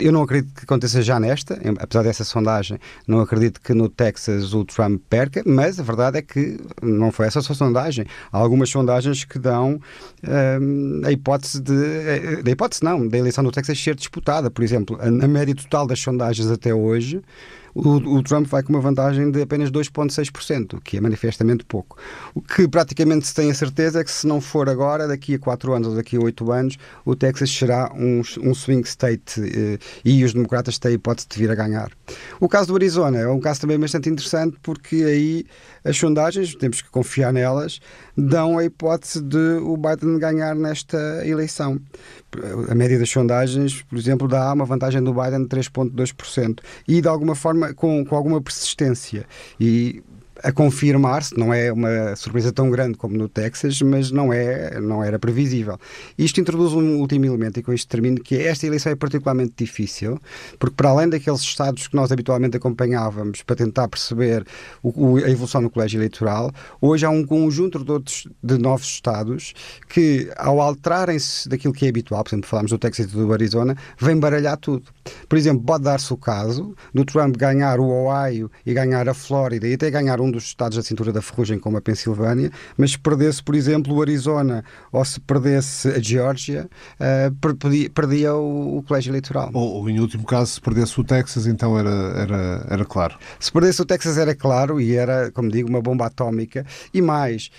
eu 0.00 0.10
não 0.10 0.22
acredito 0.22 0.52
que 0.54 0.64
aconteça 0.64 1.00
já 1.00 1.20
nesta, 1.20 1.60
apesar 1.78 2.02
dessa 2.02 2.24
sondagem, 2.24 2.78
não 3.06 3.20
acredito 3.20 3.60
que 3.60 3.72
no 3.72 3.88
Texas 3.88 4.52
o 4.52 4.64
Trump 4.64 5.00
perca, 5.08 5.42
mas 5.46 5.78
a 5.78 5.82
verdade 5.82 6.18
é 6.18 6.22
que 6.22 6.58
não 6.82 7.12
foi 7.12 7.26
essa 7.26 7.40
só 7.40 7.54
sondagem. 7.54 8.04
Há 8.32 8.38
algumas 8.38 8.70
sondagens 8.70 9.24
que 9.24 9.38
dão 9.38 9.74
uh, 10.24 11.06
a 11.06 11.12
hipótese 11.12 11.60
de. 11.60 12.42
a 12.44 12.50
hipótese 12.50 12.82
não, 12.82 13.06
da 13.06 13.27
eleição 13.28 13.44
do 13.44 13.50
Texas 13.52 13.78
ser 13.78 13.94
disputada. 13.94 14.50
Por 14.50 14.62
exemplo, 14.64 14.98
a, 15.00 15.06
a 15.06 15.28
média 15.28 15.54
total 15.54 15.86
das 15.86 16.00
sondagens 16.00 16.50
até 16.50 16.74
hoje 16.74 17.22
o, 17.78 18.16
o, 18.16 18.22
Trump 18.24 18.46
vai 18.48 18.60
com 18.60 18.72
uma 18.72 18.80
vantagem 18.80 19.30
de 19.30 19.40
apenas 19.40 19.70
2,6%, 19.70 20.74
o 20.74 20.80
que 20.80 20.96
é 20.96 21.00
manifestamente 21.00 21.64
pouco. 21.64 21.96
O 22.34 22.42
que 22.42 22.66
praticamente 22.66 23.26
se 23.26 23.34
tem 23.34 23.50
a 23.50 23.54
certeza 23.54 24.00
é 24.00 24.04
que 24.04 24.10
se 24.10 24.26
não 24.26 24.40
for 24.40 24.68
agora, 24.68 25.06
daqui 25.06 25.34
a 25.34 25.38
4 25.38 25.72
anos 25.72 25.88
ou 25.88 25.94
daqui 25.94 26.16
a 26.16 26.20
8 26.20 26.50
anos, 26.50 26.76
o 27.04 27.14
Texas 27.14 27.50
será 27.50 27.92
um, 27.94 28.20
um 28.42 28.52
swing 28.52 28.86
state 28.86 29.40
eh, 29.40 29.78
e 30.04 30.24
os 30.24 30.32
democratas 30.32 30.76
têm 30.76 30.90
a 30.90 30.94
hipótese 30.94 31.28
de 31.28 31.38
vir 31.38 31.50
a 31.52 31.54
ganhar. 31.54 31.92
O 32.40 32.48
caso 32.48 32.68
do 32.68 32.74
Arizona 32.74 33.18
é 33.18 33.28
um 33.28 33.40
caso 33.40 33.60
também 33.60 33.78
bastante 33.78 34.08
interessante 34.08 34.56
porque 34.60 34.96
aí 34.96 35.46
as 35.84 35.96
sondagens, 35.96 36.54
temos 36.56 36.82
que 36.82 36.90
confiar 36.90 37.32
nelas, 37.32 37.80
dão 38.16 38.58
a 38.58 38.64
hipótese 38.64 39.22
de 39.22 39.58
o 39.62 39.76
Biden 39.76 40.18
ganhar 40.18 40.56
nesta 40.56 40.98
eleição. 41.24 41.80
A 42.68 42.74
média 42.74 42.98
das 42.98 43.08
sondagens, 43.08 43.82
por 43.82 43.96
exemplo, 43.96 44.26
dá 44.26 44.52
uma 44.52 44.64
vantagem 44.64 45.02
do 45.02 45.14
Biden 45.14 45.44
de 45.44 45.48
3,2% 45.48 46.58
e 46.86 47.00
de 47.00 47.08
alguma 47.08 47.34
forma 47.34 47.67
com, 47.74 48.04
com 48.04 48.16
alguma 48.16 48.40
persistência. 48.40 49.26
E 49.58 50.02
a 50.42 50.52
confirmar-se, 50.52 51.36
não 51.36 51.52
é 51.52 51.72
uma 51.72 52.14
surpresa 52.16 52.52
tão 52.52 52.70
grande 52.70 52.96
como 52.96 53.16
no 53.16 53.28
Texas, 53.28 53.80
mas 53.82 54.10
não, 54.10 54.32
é, 54.32 54.80
não 54.80 55.02
era 55.02 55.18
previsível. 55.18 55.78
Isto 56.16 56.40
introduz 56.40 56.72
um 56.72 56.96
último 56.96 57.24
elemento, 57.24 57.60
e 57.60 57.62
com 57.62 57.72
isto 57.72 57.88
termino, 57.88 58.20
que 58.20 58.36
é 58.36 58.46
esta 58.48 58.66
eleição 58.66 58.92
é 58.92 58.96
particularmente 58.96 59.54
difícil, 59.56 60.20
porque 60.58 60.76
para 60.76 60.90
além 60.90 61.08
daqueles 61.08 61.40
estados 61.40 61.88
que 61.88 61.96
nós 61.96 62.12
habitualmente 62.12 62.56
acompanhávamos 62.56 63.42
para 63.42 63.56
tentar 63.56 63.88
perceber 63.88 64.44
o, 64.82 65.16
a 65.16 65.30
evolução 65.30 65.60
no 65.60 65.70
colégio 65.70 65.98
eleitoral, 65.98 66.52
hoje 66.80 67.04
há 67.04 67.10
um 67.10 67.24
conjunto 67.24 67.84
de, 67.84 67.90
outros, 67.90 68.28
de 68.42 68.58
novos 68.58 68.86
estados 68.86 69.54
que, 69.88 70.30
ao 70.36 70.60
alterarem-se 70.60 71.48
daquilo 71.48 71.74
que 71.74 71.86
é 71.86 71.88
habitual, 71.88 72.22
por 72.22 72.30
exemplo, 72.30 72.48
falamos 72.48 72.70
do 72.70 72.78
Texas 72.78 73.06
e 73.06 73.08
do 73.08 73.32
Arizona, 73.32 73.76
vem 73.98 74.18
baralhar 74.18 74.56
tudo. 74.56 74.84
Por 75.28 75.36
exemplo, 75.36 75.62
pode 75.64 75.84
dar-se 75.84 76.12
o 76.12 76.16
caso 76.16 76.74
do 76.92 77.04
Trump 77.04 77.36
ganhar 77.36 77.80
o 77.80 77.88
Ohio 77.88 78.50
e 78.64 78.72
ganhar 78.72 79.08
a 79.08 79.14
Flórida 79.14 79.66
e 79.66 79.74
até 79.74 79.90
ganhar 79.90 80.20
um 80.20 80.27
um 80.28 80.30
dos 80.30 80.44
estados 80.44 80.76
da 80.76 80.82
cintura 80.82 81.12
da 81.12 81.20
ferrugem, 81.20 81.58
como 81.58 81.76
a 81.76 81.80
Pensilvânia, 81.80 82.50
mas 82.76 82.92
se 82.92 82.98
perdesse, 82.98 83.42
por 83.42 83.54
exemplo, 83.54 83.94
o 83.94 84.02
Arizona 84.02 84.64
ou 84.92 85.04
se 85.04 85.20
perdesse 85.20 85.88
a 85.88 85.98
Geórgia, 86.00 86.68
uh, 87.00 87.90
perdia, 87.90 88.34
o, 88.34 88.78
o, 88.78 88.82
colégio 88.82 89.10
eleitoral. 89.10 89.50
Ou, 89.52 89.74
ou, 89.74 89.90
em 89.90 89.98
último 89.98 90.24
caso, 90.24 90.52
se 90.52 90.60
perdesse 90.60 91.00
o 91.00 91.04
Texas, 91.04 91.46
então 91.46 91.78
era, 91.78 91.90
era, 91.90 92.66
era 92.70 92.84
claro. 92.84 93.16
Se 93.40 93.50
perdesse 93.50 93.80
o 93.82 93.84
Texas, 93.84 94.18
era 94.18 94.34
claro 94.34 94.80
e 94.80 94.94
era, 94.94 95.30
como 95.32 95.50
digo, 95.50 95.68
uma 95.68 95.80
bomba 95.80 96.06
atómica. 96.06 96.64
E 96.92 97.00
mais. 97.00 97.50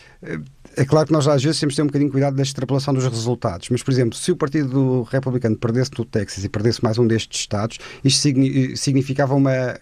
É 0.75 0.85
claro 0.85 1.07
que 1.07 1.13
nós 1.13 1.27
às 1.27 1.43
vezes 1.43 1.59
temos 1.59 1.73
que 1.73 1.77
ter 1.77 1.83
um 1.83 1.87
bocadinho 1.87 2.09
de 2.09 2.11
cuidado 2.11 2.35
da 2.35 2.43
extrapolação 2.43 2.93
dos 2.93 3.05
resultados, 3.05 3.69
mas, 3.69 3.81
por 3.81 3.91
exemplo, 3.91 4.17
se 4.17 4.31
o 4.31 4.35
Partido 4.35 5.03
Republicano 5.03 5.57
perdesse 5.57 5.91
no 5.97 6.05
Texas 6.05 6.43
e 6.43 6.49
perdesse 6.49 6.83
mais 6.83 6.97
um 6.97 7.07
destes 7.07 7.39
estados, 7.39 7.79
isto 8.03 8.29
significava 8.75 9.33
uma 9.33 9.79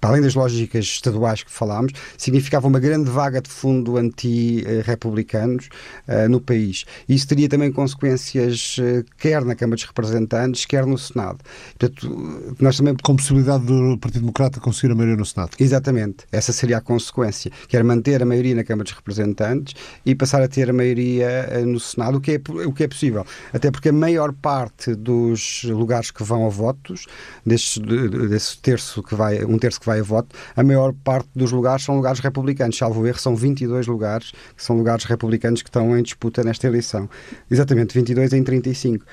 para 0.00 0.10
além 0.10 0.22
das 0.22 0.34
lógicas 0.34 0.84
estaduais 0.84 1.42
que 1.42 1.50
falámos, 1.50 1.92
significava 2.16 2.66
uma 2.66 2.80
grande 2.80 3.10
vaga 3.10 3.40
de 3.40 3.50
fundo 3.50 3.96
anti-republicanos 3.96 5.68
uh, 6.08 6.28
no 6.28 6.40
país. 6.40 6.84
Isso 7.08 7.28
teria 7.28 7.48
também 7.48 7.70
consequências 7.70 8.76
uh, 8.78 9.04
quer 9.18 9.44
na 9.44 9.54
Câmara 9.54 9.76
dos 9.76 9.84
Representantes, 9.84 10.64
quer 10.64 10.86
no 10.86 10.96
Senado. 10.96 11.38
Portanto, 11.78 12.54
nós 12.58 12.76
também... 12.76 12.94
Com 13.02 13.16
possibilidade 13.16 13.64
do 13.64 13.98
Partido 13.98 14.22
Democrata 14.22 14.60
conseguir 14.60 14.92
a 14.92 14.94
maioria 14.94 15.16
no 15.16 15.26
Senado. 15.26 15.50
Exatamente. 15.58 16.26
Essa 16.32 16.52
seria 16.52 16.78
a 16.78 16.80
consequência. 16.80 17.50
Quer 17.68 17.84
manter 17.84 18.22
a 18.22 18.26
maioria 18.26 18.54
na 18.54 18.64
Câmara 18.64 18.84
dos 18.84 18.92
Representantes 18.92 19.74
e 20.06 20.14
passar 20.14 20.42
a 20.42 20.48
ter 20.48 20.70
a 20.70 20.72
maioria 20.72 21.48
uh, 21.52 21.66
no 21.66 21.80
Senado, 21.80 22.18
o 22.18 22.20
que, 22.20 22.32
é, 22.32 22.40
o 22.66 22.72
que 22.72 22.84
é 22.84 22.88
possível. 22.88 23.26
Até 23.52 23.70
porque 23.70 23.90
a 23.90 23.92
maior 23.92 24.32
parte 24.32 24.94
dos 24.94 25.64
lugares 25.64 26.10
que 26.10 26.22
vão 26.22 26.46
a 26.46 26.48
votos, 26.48 27.06
desse, 27.44 27.80
desse 27.80 28.58
terço 28.58 29.02
que 29.02 29.14
vai, 29.14 29.44
um 29.44 29.58
terço 29.58 29.80
que 29.80 29.86
vai 29.86 29.89
a 29.98 30.02
voto, 30.02 30.34
a 30.56 30.62
maior 30.62 30.92
parte 30.92 31.28
dos 31.34 31.52
lugares 31.52 31.84
são 31.84 31.96
lugares 31.96 32.20
republicanos. 32.20 32.76
Salvo 32.76 33.06
erro, 33.06 33.18
são 33.18 33.34
22 33.34 33.86
lugares 33.86 34.32
que 34.56 34.62
são 34.62 34.76
lugares 34.76 35.04
republicanos 35.04 35.62
que 35.62 35.68
estão 35.68 35.96
em 35.98 36.02
disputa 36.02 36.44
nesta 36.44 36.66
eleição. 36.66 37.08
Exatamente, 37.50 37.94
22 37.94 38.32
em 38.32 38.42
35. 38.42 39.04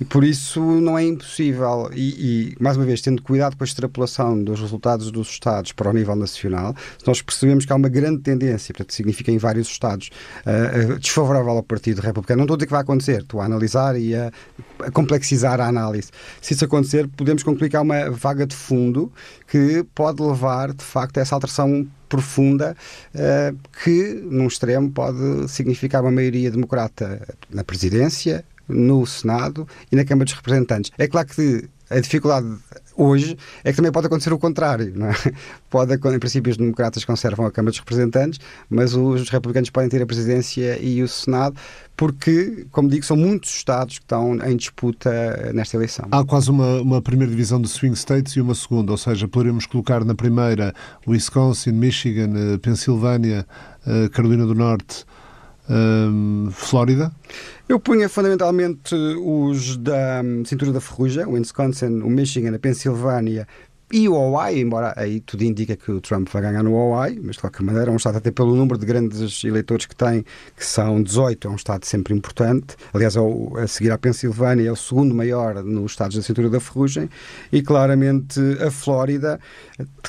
E 0.00 0.04
por 0.04 0.24
isso 0.24 0.60
não 0.60 0.98
é 0.98 1.04
impossível. 1.04 1.90
E, 1.94 2.54
e 2.54 2.62
mais 2.62 2.76
uma 2.76 2.84
vez, 2.84 3.00
tendo 3.00 3.22
cuidado 3.22 3.56
com 3.56 3.64
a 3.64 3.66
extrapolação 3.66 4.42
dos 4.42 4.60
resultados 4.60 5.10
dos 5.10 5.28
Estados 5.28 5.72
para 5.72 5.90
o 5.90 5.92
nível 5.92 6.16
nacional, 6.16 6.74
nós 7.06 7.22
percebemos 7.22 7.64
que 7.64 7.72
há 7.72 7.76
uma 7.76 7.88
grande 7.88 8.22
tendência, 8.22 8.72
portanto, 8.72 8.92
significa 8.92 9.30
em 9.30 9.38
vários 9.38 9.68
Estados, 9.68 10.10
uh, 10.46 10.98
desfavorável 10.98 11.50
ao 11.50 11.62
Partido 11.62 12.00
Republicano. 12.00 12.38
Não 12.38 12.44
estou 12.44 12.54
a 12.54 12.58
dizer 12.58 12.66
que 12.66 12.72
vai 12.72 12.82
acontecer, 12.82 13.22
estou 13.22 13.40
a 13.40 13.44
analisar 13.44 13.98
e 13.98 14.14
a, 14.14 14.30
a 14.80 14.90
complexizar 14.90 15.60
a 15.60 15.66
análise. 15.66 16.10
Se 16.40 16.54
isso 16.54 16.64
acontecer, 16.64 17.08
podemos 17.08 17.42
concluir 17.42 17.70
que 17.70 17.76
há 17.76 17.80
uma 17.80 18.10
vaga 18.10 18.46
de 18.46 18.54
fundo 18.54 19.12
que 19.46 19.84
pode 19.94 20.22
levar, 20.28 20.72
de 20.72 20.84
facto, 20.84 21.18
a 21.18 21.20
essa 21.20 21.34
alteração 21.34 21.86
profunda 22.08 22.76
uh, 23.14 23.56
que, 23.82 24.22
num 24.24 24.46
extremo, 24.46 24.90
pode 24.90 25.48
significar 25.48 26.02
uma 26.02 26.10
maioria 26.10 26.50
democrata 26.50 27.26
na 27.50 27.64
presidência, 27.64 28.44
no 28.68 29.06
Senado 29.06 29.66
e 29.90 29.96
na 29.96 30.04
Câmara 30.04 30.24
dos 30.24 30.34
Representantes. 30.34 30.90
É 30.98 31.06
claro 31.06 31.28
que 31.28 31.68
a 31.88 32.00
dificuldade 32.00 32.46
hoje 32.96 33.36
é 33.62 33.70
que 33.70 33.76
também 33.76 33.92
pode 33.92 34.06
acontecer 34.06 34.32
o 34.32 34.38
contrário. 34.38 34.92
Não 34.94 35.08
é? 35.08 35.14
Pode, 35.68 35.94
em 35.94 36.18
princípio, 36.18 36.50
os 36.50 36.56
democratas 36.56 37.04
conservam 37.04 37.44
a 37.44 37.50
Câmara 37.50 37.70
dos 37.70 37.80
Representantes, 37.80 38.40
mas 38.70 38.94
os 38.94 39.28
republicanos 39.28 39.68
podem 39.70 39.90
ter 39.90 40.00
a 40.00 40.06
presidência 40.06 40.78
e 40.80 41.02
o 41.02 41.08
Senado, 41.08 41.56
porque, 41.96 42.66
como 42.70 42.88
digo, 42.88 43.04
são 43.04 43.16
muitos 43.16 43.50
estados 43.50 43.98
que 43.98 44.04
estão 44.04 44.34
em 44.46 44.56
disputa 44.56 45.50
nesta 45.52 45.76
eleição. 45.76 46.06
Há 46.10 46.24
quase 46.24 46.50
uma, 46.50 46.80
uma 46.80 47.02
primeira 47.02 47.30
divisão 47.30 47.60
de 47.60 47.68
swing 47.68 47.96
states 47.96 48.34
e 48.34 48.40
uma 48.40 48.54
segunda, 48.54 48.92
ou 48.92 48.98
seja, 48.98 49.26
poderíamos 49.26 49.66
colocar 49.66 50.04
na 50.04 50.14
primeira 50.14 50.74
Wisconsin, 51.06 51.72
Michigan, 51.72 52.32
eh, 52.36 52.58
Pensilvânia, 52.58 53.46
eh, 53.86 54.08
Carolina 54.10 54.46
do 54.46 54.54
Norte, 54.54 55.04
um, 55.68 56.48
Flórida? 56.50 57.12
Eu 57.68 57.80
punha 57.80 58.08
fundamentalmente 58.08 58.94
os 58.94 59.76
da 59.76 60.22
cintura 60.44 60.72
da 60.72 60.80
ferrugem, 60.80 61.24
o 61.24 61.32
Wisconsin, 61.32 62.00
o 62.02 62.08
Michigan, 62.08 62.54
a 62.54 62.58
Pensilvânia 62.58 63.46
e 63.92 64.08
o 64.08 64.16
Hawaii, 64.16 64.60
embora 64.60 64.92
aí 64.96 65.20
tudo 65.20 65.44
indica 65.44 65.76
que 65.76 65.92
o 65.92 66.00
Trump 66.00 66.28
vai 66.28 66.42
ganhar 66.42 66.62
no 66.62 66.76
Hawaii, 66.76 67.20
mas 67.22 67.36
de 67.36 67.40
qualquer 67.40 67.62
maneira 67.62 67.90
é 67.90 67.92
um 67.92 67.96
Estado, 67.96 68.18
até 68.18 68.32
pelo 68.32 68.56
número 68.56 68.76
de 68.78 68.84
grandes 68.84 69.44
eleitores 69.44 69.86
que 69.86 69.94
tem, 69.94 70.24
que 70.56 70.66
são 70.66 71.00
18, 71.00 71.46
é 71.46 71.50
um 71.50 71.54
Estado 71.54 71.84
sempre 71.84 72.12
importante. 72.12 72.74
Aliás, 72.92 73.14
é 73.14 73.20
a 73.62 73.66
seguir 73.68 73.92
à 73.92 73.98
Pensilvânia, 73.98 74.68
é 74.68 74.72
o 74.72 74.76
segundo 74.76 75.14
maior 75.14 75.62
nos 75.62 75.92
Estados 75.92 76.16
da 76.16 76.22
cintura 76.22 76.50
da 76.50 76.58
ferrugem, 76.58 77.08
e 77.52 77.62
claramente 77.62 78.40
a 78.60 78.72
Flórida, 78.72 79.38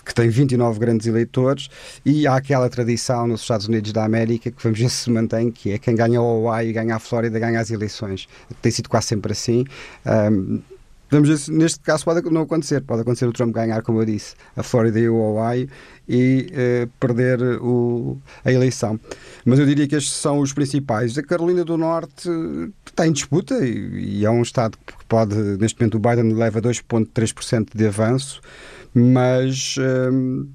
que 0.04 0.14
tem 0.14 0.28
29 0.28 0.80
grandes 0.80 1.06
eleitores, 1.06 1.70
e 2.04 2.26
há 2.26 2.36
aquela 2.36 2.70
tradição 2.70 3.28
nos 3.28 3.42
Estados 3.42 3.68
Unidos 3.68 3.94
da 3.94 4.04
América 4.04 4.50
que 4.50 4.64
vamos 4.64 4.80
ver 4.80 4.90
se 4.90 5.10
mantém, 5.12 5.52
que 5.52 5.72
é 5.72 5.78
quem 5.78 5.96
ganha 5.96 6.20
o 6.20 6.48
Hawaii, 6.48 6.74
ganha 6.74 6.96
a 6.96 7.00
Flórida, 7.00 7.38
ganha 7.38 7.60
as 7.60 7.70
eleições. 7.70 8.28
Tem 8.60 8.72
sido 8.72 8.90
quase 8.90 9.08
sempre 9.08 9.34
assim. 9.34 9.66
Um, 10.06 10.62
Vamos 11.10 11.30
ver, 11.30 11.54
neste 11.54 11.80
caso 11.80 12.04
pode 12.04 12.30
não 12.30 12.42
acontecer. 12.42 12.82
Pode 12.82 13.02
acontecer 13.02 13.26
o 13.26 13.34
Trump 13.34 13.54
ganhar, 13.54 13.82
como 13.82 14.02
eu 14.02 14.06
disse, 14.06 14.36
a 14.56 14.64
Flórida 14.64 15.00
e 15.00 15.08
o 15.08 15.22
Hawaii 15.22 15.70
e 16.08 16.48
eh, 16.52 16.88
perder 17.00 17.42
o, 17.62 18.18
a 18.44 18.52
eleição. 18.52 19.00
Mas 19.46 19.60
eu 19.60 19.66
diria 19.66 19.88
que 19.88 19.96
estes 19.96 20.14
são 20.14 20.40
os 20.40 20.54
principais. 20.54 21.18
A 21.18 21.24
Carolina 21.24 21.64
do 21.64 21.78
Norte 21.78 22.30
está 22.86 23.08
em 23.08 23.12
disputa 23.12 23.66
e, 23.66 24.20
e 24.20 24.26
é 24.26 24.30
um 24.30 24.42
Estado 24.42 24.78
que 24.86 24.94
pode, 25.08 25.36
neste 25.36 25.80
momento, 25.80 25.96
o 25.96 26.00
Biden 26.00 26.34
leva 26.34 26.62
2,3% 26.62 27.70
de 27.76 27.88
avanço, 27.88 28.42
mas. 28.94 29.76
Eh, 29.80 30.48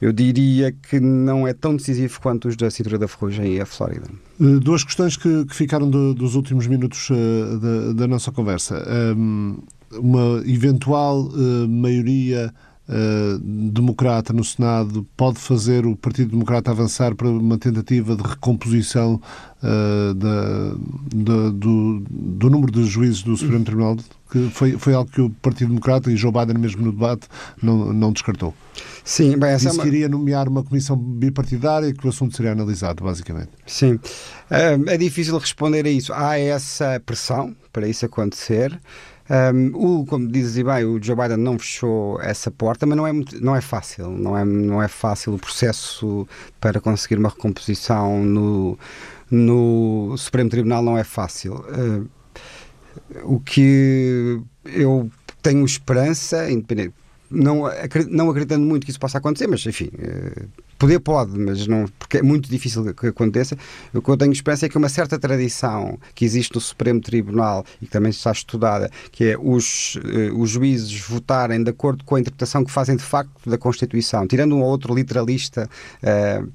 eu 0.00 0.12
diria 0.12 0.70
que 0.70 1.00
não 1.00 1.46
é 1.46 1.52
tão 1.52 1.74
decisivo 1.74 2.20
quanto 2.20 2.46
os 2.46 2.56
da 2.56 2.70
cintura 2.70 2.98
da 2.98 3.08
ferrugem 3.08 3.56
e 3.56 3.60
a 3.60 3.66
Flórida. 3.66 4.06
Eh, 4.40 4.60
duas 4.60 4.84
questões 4.84 5.16
que, 5.16 5.44
que 5.44 5.54
ficaram 5.54 5.90
do, 5.90 6.14
dos 6.14 6.36
últimos 6.36 6.68
minutos 6.68 7.10
uh, 7.10 7.58
da, 7.58 7.92
da, 7.94 8.06
nossa 8.06 8.30
conversa. 8.30 8.80
Um, 9.16 9.58
uma 9.92 10.42
eventual 10.46 11.22
uh, 11.22 11.68
maioria 11.68 12.52
uh, 12.88 13.38
democrata 13.38 14.32
no 14.32 14.42
Senado 14.42 15.06
pode 15.16 15.38
fazer 15.38 15.86
o 15.86 15.94
Partido 15.96 16.30
Democrata 16.30 16.70
avançar 16.70 17.14
para 17.14 17.28
uma 17.28 17.58
tentativa 17.58 18.16
de 18.16 18.22
recomposição 18.22 19.20
uh, 19.62 20.14
da, 20.14 20.70
da, 21.14 21.50
do, 21.50 22.02
do, 22.08 22.50
número 22.50 22.72
de 22.72 22.84
juízes 22.84 23.22
do 23.22 23.36
Supremo 23.36 23.64
Tribunal, 23.64 23.96
que 24.30 24.48
foi, 24.50 24.72
foi 24.72 24.94
algo 24.94 25.10
que 25.10 25.20
o 25.20 25.30
Partido 25.30 25.68
Democrata 25.68 26.10
e 26.10 26.16
Joe 26.16 26.32
Biden 26.32 26.58
mesmo 26.58 26.82
no 26.82 26.92
debate 26.92 27.28
não, 27.62 27.92
não 27.92 28.12
descartou. 28.12 28.54
Sim, 29.04 29.38
bem, 29.38 29.50
essa 29.50 29.66
Disse 29.66 29.80
é 29.80 29.82
uma... 29.82 29.84
queria 29.84 30.08
nomear 30.08 30.48
uma 30.48 30.62
comissão 30.62 30.96
bipartidária 30.96 31.92
que 31.92 32.06
o 32.06 32.10
assunto 32.10 32.36
seria 32.36 32.52
analisado, 32.52 33.02
basicamente. 33.02 33.50
Sim. 33.66 33.98
É 34.50 34.96
difícil 34.96 35.36
responder 35.38 35.86
a 35.86 35.90
isso. 35.90 36.12
Há 36.12 36.38
essa 36.38 37.00
pressão 37.04 37.56
para 37.72 37.88
isso 37.88 38.04
acontecer. 38.04 38.78
Um, 39.30 40.00
o, 40.00 40.06
como 40.06 40.26
dizes 40.26 40.62
bem, 40.64 40.84
o 40.84 41.02
Joe 41.02 41.14
Biden 41.14 41.36
não 41.36 41.58
fechou 41.58 42.20
essa 42.22 42.50
porta, 42.50 42.86
mas 42.86 42.96
não 42.96 43.06
é, 43.06 43.12
muito, 43.12 43.42
não 43.44 43.54
é 43.54 43.60
fácil. 43.60 44.10
Não 44.10 44.36
é, 44.36 44.44
não 44.44 44.82
é 44.82 44.88
fácil 44.88 45.34
o 45.34 45.38
processo 45.38 46.26
para 46.60 46.80
conseguir 46.80 47.16
uma 47.16 47.28
recomposição 47.28 48.24
no, 48.24 48.78
no 49.30 50.16
Supremo 50.16 50.48
Tribunal, 50.48 50.82
não 50.82 50.96
é 50.96 51.04
fácil. 51.04 51.54
Uh, 51.54 52.08
o 53.24 53.38
que 53.38 54.40
eu 54.64 55.10
tenho 55.42 55.64
esperança, 55.64 56.50
independente, 56.50 56.94
não, 57.30 57.64
não 58.10 58.30
acreditando 58.30 58.64
muito 58.64 58.84
que 58.84 58.90
isso 58.90 59.00
possa 59.00 59.18
acontecer, 59.18 59.46
mas 59.46 59.64
enfim, 59.66 59.90
eh, 59.98 60.44
poder 60.78 60.98
pode, 61.00 61.38
mas 61.38 61.66
não, 61.66 61.86
porque 61.98 62.18
é 62.18 62.22
muito 62.22 62.48
difícil 62.48 62.94
que 62.94 63.08
aconteça. 63.08 63.56
O 63.92 64.00
que 64.00 64.08
eu 64.08 64.16
tenho 64.16 64.32
esperança 64.32 64.66
é 64.66 64.68
que 64.68 64.78
uma 64.78 64.88
certa 64.88 65.18
tradição 65.18 65.98
que 66.14 66.24
existe 66.24 66.54
no 66.54 66.60
Supremo 66.60 67.00
Tribunal 67.00 67.64
e 67.82 67.86
que 67.86 67.92
também 67.92 68.10
está 68.10 68.32
estudada, 68.32 68.90
que 69.10 69.24
é 69.32 69.38
os, 69.38 69.98
eh, 70.04 70.30
os 70.32 70.50
juízes 70.50 70.98
votarem 71.00 71.62
de 71.62 71.70
acordo 71.70 72.04
com 72.04 72.14
a 72.14 72.20
interpretação 72.20 72.64
que 72.64 72.70
fazem 72.70 72.96
de 72.96 73.02
facto 73.02 73.48
da 73.48 73.58
Constituição, 73.58 74.26
tirando 74.26 74.54
um 74.54 74.62
ou 74.62 74.68
outro 74.68 74.94
literalista. 74.94 75.68
Uh, 76.02 76.48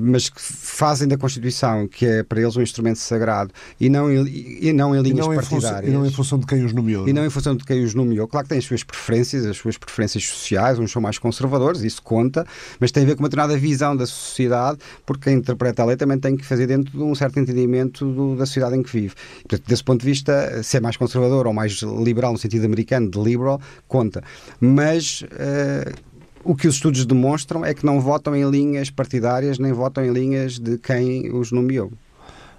mas 0.00 0.28
que 0.28 0.40
fazem 0.40 1.06
da 1.06 1.16
Constituição, 1.16 1.86
que 1.86 2.06
é 2.06 2.22
para 2.22 2.40
eles 2.40 2.56
um 2.56 2.62
instrumento 2.62 2.98
sagrado, 2.98 3.52
e 3.78 3.88
não 3.88 4.10
em, 4.10 4.26
e 4.60 4.72
não 4.72 4.94
em 4.94 5.02
linhas 5.02 5.26
e 5.26 5.28
não 5.28 5.34
partidárias. 5.34 5.42
Em 5.42 5.60
função, 5.60 5.88
e 5.88 5.90
não 5.90 6.06
em 6.06 6.10
função 6.10 6.38
de 6.38 6.46
quem 6.46 6.64
os 6.64 6.72
nomeou. 6.72 7.08
E 7.08 7.12
não 7.12 7.22
é? 7.22 7.26
em 7.26 7.30
função 7.30 7.56
de 7.56 7.64
quem 7.64 7.84
os 7.84 7.94
nomeou. 7.94 8.26
Claro 8.26 8.44
que 8.44 8.50
têm 8.50 8.58
as 8.58 8.64
suas 8.64 8.82
preferências, 8.82 9.46
as 9.46 9.56
suas 9.56 9.76
preferências 9.76 10.26
sociais, 10.26 10.78
uns 10.78 10.90
são 10.90 11.02
mais 11.02 11.18
conservadores, 11.18 11.82
isso 11.82 12.02
conta, 12.02 12.46
mas 12.78 12.90
tem 12.90 13.02
a 13.02 13.06
ver 13.06 13.16
com 13.16 13.22
uma 13.22 13.28
determinada 13.28 13.58
visão 13.58 13.96
da 13.96 14.06
sociedade, 14.06 14.78
porque 15.04 15.24
quem 15.24 15.38
interpreta 15.38 15.82
a 15.82 15.86
lei 15.86 15.96
também 15.96 16.18
tem 16.18 16.36
que 16.36 16.44
fazer 16.44 16.66
dentro 16.66 16.90
de 16.90 17.02
um 17.02 17.14
certo 17.14 17.38
entendimento 17.38 18.04
do, 18.04 18.36
da 18.36 18.46
sociedade 18.46 18.76
em 18.76 18.82
que 18.82 18.90
vive. 18.90 19.14
Portanto, 19.42 19.62
desse 19.66 19.84
ponto 19.84 20.00
de 20.00 20.06
vista, 20.06 20.62
ser 20.62 20.80
mais 20.80 20.96
conservador 20.96 21.46
ou 21.46 21.52
mais 21.52 21.82
liberal, 21.82 22.32
no 22.32 22.38
sentido 22.38 22.64
americano 22.64 23.10
de 23.10 23.20
liberal, 23.20 23.60
conta. 23.86 24.22
Mas. 24.60 25.22
Uh, 25.22 26.09
o 26.44 26.54
que 26.54 26.66
os 26.66 26.76
estudos 26.76 27.04
demonstram 27.06 27.64
é 27.64 27.74
que 27.74 27.84
não 27.84 28.00
votam 28.00 28.34
em 28.34 28.48
linhas 28.48 28.90
partidárias 28.90 29.58
nem 29.58 29.72
votam 29.72 30.04
em 30.04 30.12
linhas 30.12 30.58
de 30.58 30.78
quem 30.78 31.32
os 31.32 31.52
nomeou. 31.52 31.92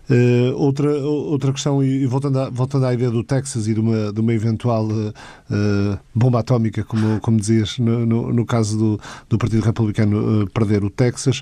Uh, 0.09 0.53
outra, 0.57 0.91
outra 0.99 1.53
questão, 1.53 1.81
e 1.81 2.05
voltando, 2.05 2.39
a, 2.39 2.49
voltando 2.49 2.85
à 2.85 2.93
ideia 2.93 3.09
do 3.09 3.23
Texas 3.23 3.67
e 3.67 3.73
de 3.73 3.79
uma, 3.79 4.11
de 4.11 4.19
uma 4.19 4.33
eventual 4.33 4.85
uh, 4.85 5.99
bomba 6.13 6.39
atómica, 6.39 6.83
como, 6.83 7.19
como 7.21 7.39
dizias, 7.39 7.79
no, 7.79 8.05
no, 8.05 8.33
no 8.33 8.45
caso 8.45 8.77
do, 8.77 8.99
do 9.29 9.37
Partido 9.37 9.63
Republicano 9.63 10.43
uh, 10.43 10.49
perder 10.49 10.83
o 10.83 10.89
Texas, 10.89 11.41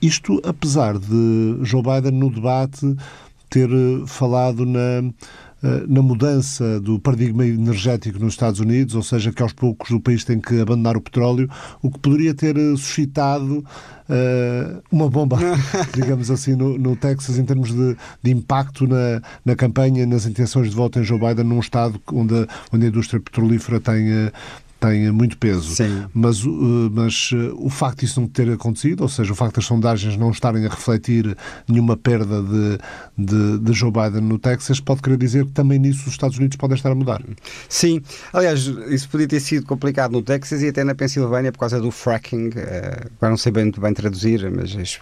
isto 0.00 0.40
apesar 0.44 0.98
de 0.98 1.58
Joe 1.62 1.82
Biden 1.82 2.18
no 2.18 2.30
debate 2.30 2.96
ter 3.50 3.68
falado 4.06 4.64
na 4.64 5.02
na 5.88 6.02
mudança 6.02 6.80
do 6.80 6.98
paradigma 6.98 7.46
energético 7.46 8.18
nos 8.18 8.32
Estados 8.32 8.58
Unidos, 8.58 8.94
ou 8.94 9.02
seja, 9.02 9.32
que 9.32 9.42
aos 9.42 9.52
poucos 9.52 9.90
o 9.90 10.00
país 10.00 10.24
tem 10.24 10.40
que 10.40 10.60
abandonar 10.60 10.96
o 10.96 11.00
petróleo, 11.00 11.48
o 11.80 11.90
que 11.90 11.98
poderia 11.98 12.34
ter 12.34 12.56
eh, 12.56 12.76
suscitado 12.76 13.64
uh, 14.08 14.82
uma 14.90 15.08
bomba, 15.08 15.38
digamos 15.94 16.30
assim, 16.30 16.54
no, 16.54 16.76
no, 16.78 16.96
Texas, 16.96 17.38
em 17.38 17.44
termos 17.44 17.72
de, 17.72 17.96
de 18.22 18.30
impacto 18.30 18.86
na, 18.86 19.22
na 19.44 19.56
campanha, 19.56 20.06
nas 20.06 20.26
intenções 20.26 20.70
de 20.70 20.76
voto 20.76 20.98
em 20.98 21.04
Joe 21.04 21.18
Biden, 21.18 21.44
num 21.44 21.60
estado 21.60 22.00
onde, 22.12 22.46
onde 22.72 22.86
a 22.86 22.88
indústria 22.88 23.20
petrolífera 23.20 23.80
tem, 23.80 24.10
uh, 24.10 24.32
tem 24.82 25.12
muito 25.12 25.38
peso. 25.38 25.76
Sim. 25.76 26.04
Mas, 26.12 26.42
mas 26.42 27.30
o 27.54 27.70
facto 27.70 28.00
disso 28.00 28.20
não 28.20 28.26
ter 28.26 28.50
acontecido, 28.50 29.02
ou 29.02 29.08
seja, 29.08 29.32
o 29.32 29.36
facto 29.36 29.56
das 29.56 29.64
sondagens 29.64 30.16
não 30.16 30.32
estarem 30.32 30.66
a 30.66 30.68
refletir 30.68 31.36
nenhuma 31.68 31.96
perda 31.96 32.42
de, 32.42 32.78
de, 33.16 33.58
de, 33.60 33.72
Joe 33.72 33.92
Biden 33.92 34.22
no 34.22 34.40
Texas, 34.40 34.80
pode 34.80 35.00
querer 35.00 35.16
dizer 35.16 35.46
que 35.46 35.52
também 35.52 35.78
nisso 35.78 36.02
os 36.06 36.12
Estados 36.12 36.36
Unidos 36.36 36.56
podem 36.56 36.76
estar 36.76 36.90
a 36.90 36.94
mudar. 36.96 37.22
Sim. 37.68 38.02
Aliás, 38.32 38.66
isso 38.88 39.08
podia 39.08 39.28
ter 39.28 39.38
sido 39.38 39.64
complicado 39.66 40.10
no 40.10 40.22
Texas 40.22 40.62
e 40.62 40.68
até 40.68 40.82
na 40.82 40.96
Pensilvânia 40.96 41.52
por 41.52 41.60
causa 41.60 41.80
do 41.80 41.92
fracking. 41.92 42.48
Uh, 42.48 43.10
agora 43.18 43.30
não 43.30 43.36
sei 43.36 43.52
bem, 43.52 43.64
muito 43.64 43.80
bem 43.80 43.94
traduzir, 43.94 44.50
mas 44.50 44.98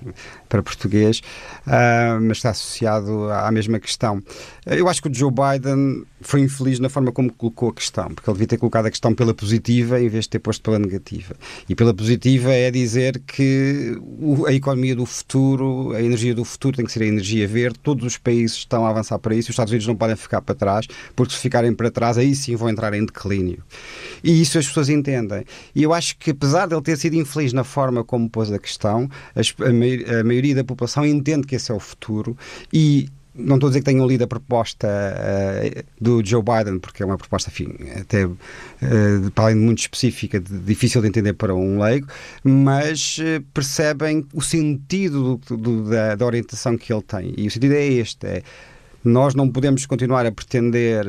para 0.47 0.63
português, 0.63 1.23
uh, 1.67 2.21
mas 2.21 2.37
está 2.37 2.51
associado 2.51 3.31
à 3.33 3.51
mesma 3.51 3.81
questão. 3.81 4.23
Eu 4.67 4.89
acho 4.89 5.01
que 5.01 5.09
o 5.09 5.15
Joe 5.15 5.31
Biden 5.31 6.05
foi 6.21 6.41
infeliz 6.41 6.79
na 6.79 6.91
forma 6.91 7.11
como 7.11 7.33
colocou 7.33 7.71
a 7.71 7.75
questão, 7.75 8.09
porque 8.09 8.29
ele 8.29 8.35
devia 8.35 8.47
ter 8.47 8.59
colocado 8.59 8.87
a 8.87 8.91
questão 8.91 9.15
pela 9.15 9.33
positiva 9.33 9.70
em 9.79 10.09
vez 10.09 10.25
de 10.25 10.31
ter 10.31 10.39
posto 10.39 10.63
pela 10.63 10.79
negativa. 10.79 11.35
E 11.69 11.75
pela 11.75 11.95
positiva 11.95 12.53
é 12.53 12.71
dizer 12.71 13.21
que 13.21 13.97
a 14.47 14.53
economia 14.53 14.97
do 14.97 15.07
futuro, 15.07 15.93
a 15.93 16.03
energia 16.03 16.35
do 16.35 16.45
futuro 16.45 16.77
tem 16.77 16.85
que 16.85 16.93
ser 16.93 17.03
a 17.03 17.07
energia 17.07 17.47
verde, 17.47 17.79
todos 17.83 18.05
os 18.05 18.17
países 18.17 18.59
estão 18.59 18.85
a 18.87 18.91
avançar 18.91 19.19
para 19.19 19.35
isso, 19.35 19.51
os 19.51 19.55
Estados 19.55 19.71
Unidos 19.71 19.87
não 19.87 19.97
podem 19.97 20.17
ficar 20.17 20.43
para 20.43 20.55
trás, 20.55 20.87
porque 21.15 21.35
se 21.35 21.41
ficarem 21.41 21.73
para 21.73 21.91
trás, 21.91 22.19
aí 22.19 22.35
sim 22.35 22.57
vão 22.57 22.69
entrar 22.69 22.93
em 22.95 23.05
declínio. 23.05 23.63
E 24.23 24.41
isso 24.41 24.59
as 24.59 24.67
pessoas 24.67 24.89
entendem. 24.89 25.45
E 25.75 25.83
eu 25.83 25.93
acho 25.93 26.17
que, 26.19 26.31
apesar 26.31 26.67
de 26.67 26.75
ele 26.75 26.83
ter 26.83 26.97
sido 26.97 27.15
infeliz 27.15 27.53
na 27.53 27.65
forma 27.65 28.05
como 28.05 28.29
pôs 28.29 28.51
a 28.53 28.59
questão, 28.59 29.09
a, 29.35 30.23
maioria 30.25 30.55
da 30.55 30.65
população 30.65 31.05
entende 31.05 31.47
que 31.47 31.55
esse 31.55 31.71
é 31.71 31.75
o 31.75 31.81
futuro 31.81 32.37
e 32.73 33.09
não 33.35 33.57
estou 33.57 33.69
a 33.69 33.71
dizer 33.71 33.81
que 33.81 33.85
tenham 33.85 34.07
lido 34.07 34.25
a 34.25 34.27
proposta 34.27 34.89
uh, 34.89 35.85
do 36.01 36.25
Joe 36.25 36.43
Biden, 36.43 36.79
porque 36.79 37.03
é 37.03 37.07
uma 37.07 37.17
proposta, 37.17 37.51
enfim, 37.51 37.69
até 37.99 38.27
uh, 38.27 38.39
para 39.35 39.45
além 39.45 39.57
de 39.57 39.63
muito 39.63 39.79
específica, 39.79 40.41
de, 40.41 40.59
difícil 40.59 41.01
de 41.01 41.09
entender 41.09 41.35
para 41.35 41.55
um 41.55 41.81
leigo, 41.81 42.09
mas 42.43 43.19
uh, 43.19 43.43
percebem 43.55 44.27
o 44.35 44.43
sentido 44.43 45.41
do, 45.49 45.57
do, 45.57 45.91
da, 45.91 46.17
da, 46.17 46.27
orientação 46.27 46.77
que 46.77 46.93
ele 46.93 47.03
tem. 47.03 47.35
E 47.37 47.47
o 47.47 47.51
sentido 47.51 47.75
é 47.75 47.87
este: 47.87 48.27
é, 48.27 48.43
nós 49.05 49.35
não 49.35 49.49
podemos 49.49 49.87
continuar 49.87 50.27
a 50.27 50.33
pretender 50.33 51.07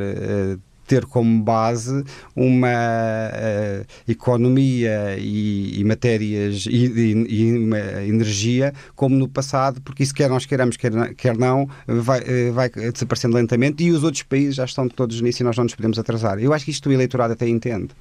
ter 0.91 1.05
como 1.05 1.41
base 1.41 2.03
uma 2.35 2.67
uh, 2.67 3.85
economia 4.05 5.15
e, 5.17 5.79
e 5.79 5.83
matérias 5.85 6.65
e, 6.69 6.85
e, 6.85 7.25
e, 7.29 8.09
energia 8.09 8.73
como 8.93 9.15
no 9.15 9.25
passado, 9.25 9.79
porque 9.79 10.03
isso 10.03 10.13
quer 10.13 10.29
nós 10.29 10.45
queiramos, 10.45 10.75
quer, 10.75 10.91
quer 11.15 11.37
não, 11.37 11.69
vai, 11.87 12.19
uh, 12.19 12.51
vai 12.51 12.69
desaparecendo 12.69 13.37
lentamente 13.37 13.85
e 13.85 13.91
os 13.91 14.03
outros 14.03 14.23
países 14.23 14.55
já 14.55 14.65
estão 14.65 14.89
todos 14.89 15.21
nisso 15.21 15.41
e 15.41 15.45
nós 15.45 15.55
não 15.55 15.63
nos 15.63 15.75
podemos 15.75 15.97
atrasar. 15.97 16.39
Eu 16.39 16.51
acho 16.51 16.65
que 16.65 16.71
isto 16.71 16.89
o 16.89 16.91
eleitorado 16.91 17.31
até 17.31 17.47
entende. 17.47 17.91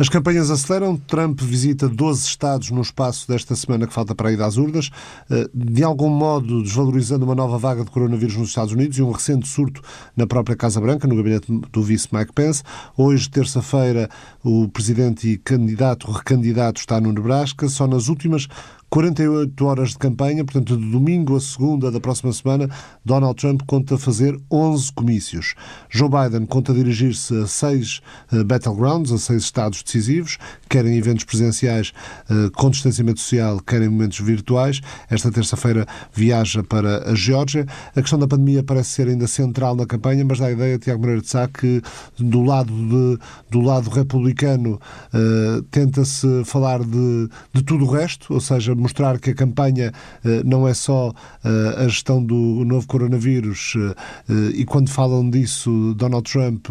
As 0.00 0.08
campanhas 0.08 0.50
aceleram. 0.50 0.96
Trump 0.96 1.42
visita 1.42 1.86
12 1.86 2.26
estados 2.26 2.70
no 2.70 2.80
espaço 2.80 3.28
desta 3.28 3.54
semana 3.54 3.86
que 3.86 3.92
falta 3.92 4.14
para 4.14 4.32
ir 4.32 4.40
às 4.40 4.56
urnas, 4.56 4.90
eh, 5.28 5.46
de 5.52 5.84
algum 5.84 6.08
modo 6.08 6.62
desvalorizando 6.62 7.26
uma 7.26 7.34
nova 7.34 7.58
vaga 7.58 7.84
de 7.84 7.90
coronavírus 7.90 8.34
nos 8.34 8.48
Estados 8.48 8.72
Unidos 8.72 8.96
e 8.96 9.02
um 9.02 9.10
recente 9.10 9.46
surto 9.46 9.82
na 10.16 10.26
própria 10.26 10.56
Casa 10.56 10.80
Branca, 10.80 11.06
no 11.06 11.14
gabinete 11.14 11.52
do 11.70 11.82
vice 11.82 12.08
Mike 12.12 12.32
Pence. 12.32 12.62
Hoje, 12.96 13.28
terça-feira, 13.28 14.08
o 14.42 14.70
presidente 14.70 15.28
e 15.28 15.36
candidato, 15.36 16.10
recandidato, 16.10 16.80
está 16.80 16.98
no 16.98 17.12
Nebraska. 17.12 17.68
Só 17.68 17.86
nas 17.86 18.08
últimas 18.08 18.48
48 18.90 19.64
horas 19.64 19.90
de 19.90 19.98
campanha, 19.98 20.44
portanto, 20.44 20.76
de 20.76 20.90
domingo 20.90 21.36
a 21.36 21.40
segunda 21.40 21.92
da 21.92 22.00
próxima 22.00 22.32
semana, 22.32 22.68
Donald 23.04 23.36
Trump 23.40 23.62
conta 23.64 23.96
fazer 23.96 24.36
11 24.50 24.92
comícios. 24.92 25.54
Joe 25.88 26.08
Biden 26.08 26.44
conta 26.44 26.74
dirigir-se 26.74 27.36
a 27.36 27.46
seis 27.46 28.00
uh, 28.32 28.44
battlegrounds, 28.44 29.12
a 29.12 29.18
seis 29.18 29.44
estados 29.44 29.80
decisivos, 29.84 30.38
querem 30.68 30.96
eventos 30.98 31.22
presenciais 31.22 31.92
uh, 32.28 32.50
com 32.50 32.68
distanciamento 32.68 33.20
social, 33.20 33.60
querem 33.60 33.88
momentos 33.88 34.18
virtuais. 34.18 34.80
Esta 35.08 35.30
terça-feira 35.30 35.86
viaja 36.12 36.64
para 36.64 37.12
a 37.12 37.14
Geórgia. 37.14 37.66
A 37.94 38.00
questão 38.00 38.18
da 38.18 38.26
pandemia 38.26 38.64
parece 38.64 38.90
ser 38.90 39.06
ainda 39.06 39.28
central 39.28 39.76
na 39.76 39.86
campanha, 39.86 40.24
mas 40.24 40.40
dá 40.40 40.46
a 40.46 40.50
ideia, 40.50 40.78
Tiago 40.80 41.00
Moreira 41.00 41.22
de 41.22 41.28
Sá, 41.28 41.46
que 41.46 41.80
do 42.18 42.42
lado, 42.42 42.72
de, 42.72 43.18
do 43.50 43.60
lado 43.60 43.88
republicano 43.88 44.80
uh, 45.14 45.62
tenta-se 45.70 46.42
falar 46.44 46.82
de, 46.82 47.28
de 47.52 47.62
tudo 47.62 47.84
o 47.84 47.88
resto, 47.88 48.34
ou 48.34 48.40
seja, 48.40 48.79
mostrar 48.80 49.18
que 49.18 49.30
a 49.30 49.34
campanha 49.34 49.92
eh, 50.24 50.42
não 50.44 50.66
é 50.66 50.74
só 50.74 51.12
eh, 51.44 51.84
a 51.84 51.88
gestão 51.88 52.24
do 52.24 52.64
novo 52.64 52.86
coronavírus 52.86 53.74
eh, 53.76 54.34
e 54.54 54.64
quando 54.64 54.90
falam 54.90 55.28
disso, 55.28 55.94
Donald 55.96 56.30
Trump 56.30 56.66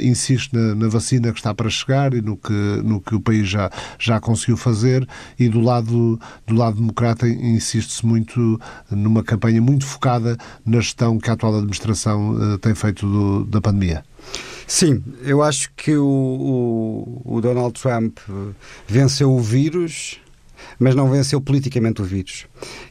insiste 0.00 0.52
na, 0.54 0.74
na, 0.74 0.88
vacina 0.88 1.32
que 1.32 1.38
está 1.38 1.54
para 1.54 1.68
chegar 1.68 2.14
e 2.14 2.20
no 2.20 2.36
que, 2.36 2.52
no 2.52 3.00
que 3.00 3.14
o 3.14 3.20
país 3.20 3.48
já, 3.48 3.70
já 3.98 4.20
conseguiu 4.20 4.56
fazer 4.56 5.06
e 5.38 5.48
do 5.48 5.60
lado, 5.60 6.20
do 6.46 6.54
lado 6.54 6.76
democrata 6.76 7.28
insiste-se 7.28 8.04
muito 8.06 8.60
numa 8.90 9.22
campanha 9.22 9.60
muito 9.60 9.84
focada 9.84 10.36
na 10.64 10.80
gestão 10.80 11.18
que 11.18 11.30
a 11.30 11.32
atual 11.32 11.56
administração 11.56 12.58
tem 12.60 12.74
feito 12.74 13.06
do, 13.06 13.44
da 13.44 13.60
pandemia. 13.60 14.04
Sim, 14.66 15.02
eu 15.22 15.42
acho 15.42 15.70
que 15.76 15.96
o, 15.96 16.06
o, 16.06 17.36
o 17.36 17.40
Donald 17.40 17.78
Trump 17.80 18.18
venceu 18.86 19.30
o 19.32 19.40
vírus, 19.40 20.20
mas 20.78 20.94
não 20.94 21.10
venceu 21.10 21.40
politicamente 21.40 22.02
o 22.02 22.04
vírus. 22.04 22.46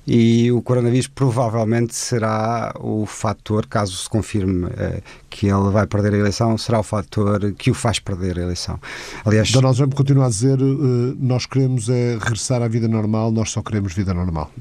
E 0.05 0.51
o 0.51 0.61
coronavírus 0.61 1.07
provavelmente 1.07 1.95
será 1.95 2.73
o 2.79 3.05
fator, 3.05 3.65
caso 3.67 3.95
se 3.95 4.09
confirme 4.09 4.67
eh, 4.77 5.01
que 5.31 5.47
ele 5.47 5.71
vai 5.71 5.87
perder 5.87 6.13
a 6.13 6.17
eleição, 6.17 6.57
será 6.57 6.81
o 6.81 6.83
fator 6.83 7.53
que 7.53 7.71
o 7.71 7.73
faz 7.73 7.99
perder 7.99 8.37
a 8.37 8.41
eleição. 8.43 8.77
Aliás, 9.25 9.49
Donald 9.49 9.77
Trump 9.77 9.93
continua 9.93 10.25
a 10.25 10.29
dizer: 10.29 10.61
uh, 10.61 11.15
nós 11.17 11.45
queremos 11.45 11.89
é 11.89 12.17
regressar 12.21 12.61
à 12.61 12.67
vida 12.67 12.87
normal, 12.87 13.31
nós 13.31 13.49
só 13.49 13.61
queremos 13.63 13.93
vida 13.93 14.13
normal. 14.13 14.51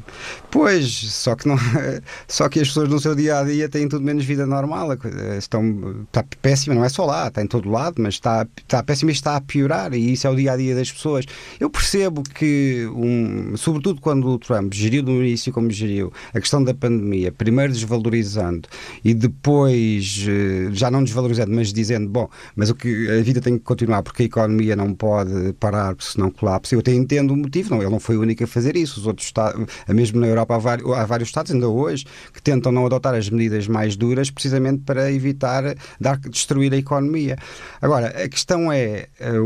Pois, 0.50 0.86
só 0.86 1.34
que, 1.34 1.48
não, 1.48 1.56
só 2.28 2.48
que 2.48 2.60
as 2.60 2.68
pessoas 2.68 2.88
no 2.88 3.00
seu 3.00 3.16
dia 3.16 3.40
a 3.40 3.44
dia 3.44 3.68
têm 3.68 3.88
tudo 3.88 4.04
menos 4.04 4.24
vida 4.24 4.46
normal. 4.46 4.90
Estão, 5.36 6.04
está 6.04 6.24
péssima, 6.40 6.76
não 6.76 6.84
é 6.84 6.88
só 6.88 7.04
lá, 7.04 7.26
está 7.26 7.42
em 7.42 7.46
todo 7.48 7.68
lado, 7.68 8.00
mas 8.00 8.14
está, 8.14 8.46
está 8.56 8.82
péssima 8.82 9.10
e 9.10 9.14
está 9.14 9.36
a 9.36 9.40
piorar. 9.40 9.92
E 9.92 10.12
isso 10.12 10.26
é 10.28 10.30
o 10.30 10.36
dia 10.36 10.52
a 10.52 10.56
dia 10.56 10.74
das 10.74 10.90
pessoas. 10.90 11.26
Eu 11.58 11.68
percebo 11.68 12.22
que, 12.22 12.88
um, 12.94 13.56
sobretudo 13.56 14.00
quando 14.00 14.28
o 14.28 14.38
Trump 14.38 14.72
geriu 14.72 15.02
no 15.02 15.20
início 15.20 15.52
como 15.52 15.68
geriu 15.68 16.12
a 16.32 16.38
questão 16.38 16.62
da 16.62 16.72
pandemia, 16.72 17.32
primeiro 17.32 17.72
desvalorizando 17.72 18.68
e 19.04 19.12
depois. 19.12 20.28
Já 20.72 20.90
não 20.90 21.02
desvalorizando, 21.02 21.52
mas 21.52 21.72
dizendo, 21.72 22.08
bom, 22.08 22.28
mas 22.54 22.70
o 22.70 22.74
que 22.74 23.10
a 23.10 23.22
vida 23.22 23.40
tem 23.40 23.58
que 23.58 23.64
continuar 23.64 24.02
porque 24.02 24.22
a 24.24 24.26
economia 24.26 24.76
não 24.76 24.94
pode 24.94 25.52
parar, 25.54 25.94
senão 26.00 26.30
colapsa. 26.30 26.74
Eu 26.74 26.80
até 26.80 26.92
entendo 26.92 27.32
o 27.32 27.36
motivo, 27.36 27.70
não, 27.70 27.82
ele 27.82 27.90
não 27.90 28.00
foi 28.00 28.16
o 28.16 28.20
único 28.20 28.44
a 28.44 28.46
fazer 28.46 28.76
isso. 28.76 29.00
Os 29.00 29.06
outros 29.06 29.26
estados, 29.26 29.66
mesmo 29.88 30.20
na 30.20 30.26
Europa, 30.26 30.54
há 30.54 31.04
vários, 31.06 31.28
estados, 31.28 31.52
ainda 31.52 31.68
hoje, 31.68 32.06
que 32.32 32.42
tentam 32.42 32.72
não 32.72 32.86
adotar 32.86 33.14
as 33.14 33.28
medidas 33.28 33.68
mais 33.68 33.96
duras 33.96 34.30
precisamente 34.30 34.82
para 34.84 35.10
evitar 35.12 35.74
dar, 36.00 36.18
destruir 36.18 36.72
a 36.72 36.76
economia. 36.76 37.36
Agora, 37.80 38.08
a 38.08 38.28
questão 38.28 38.72
é, 38.72 39.08
eh, 39.18 39.38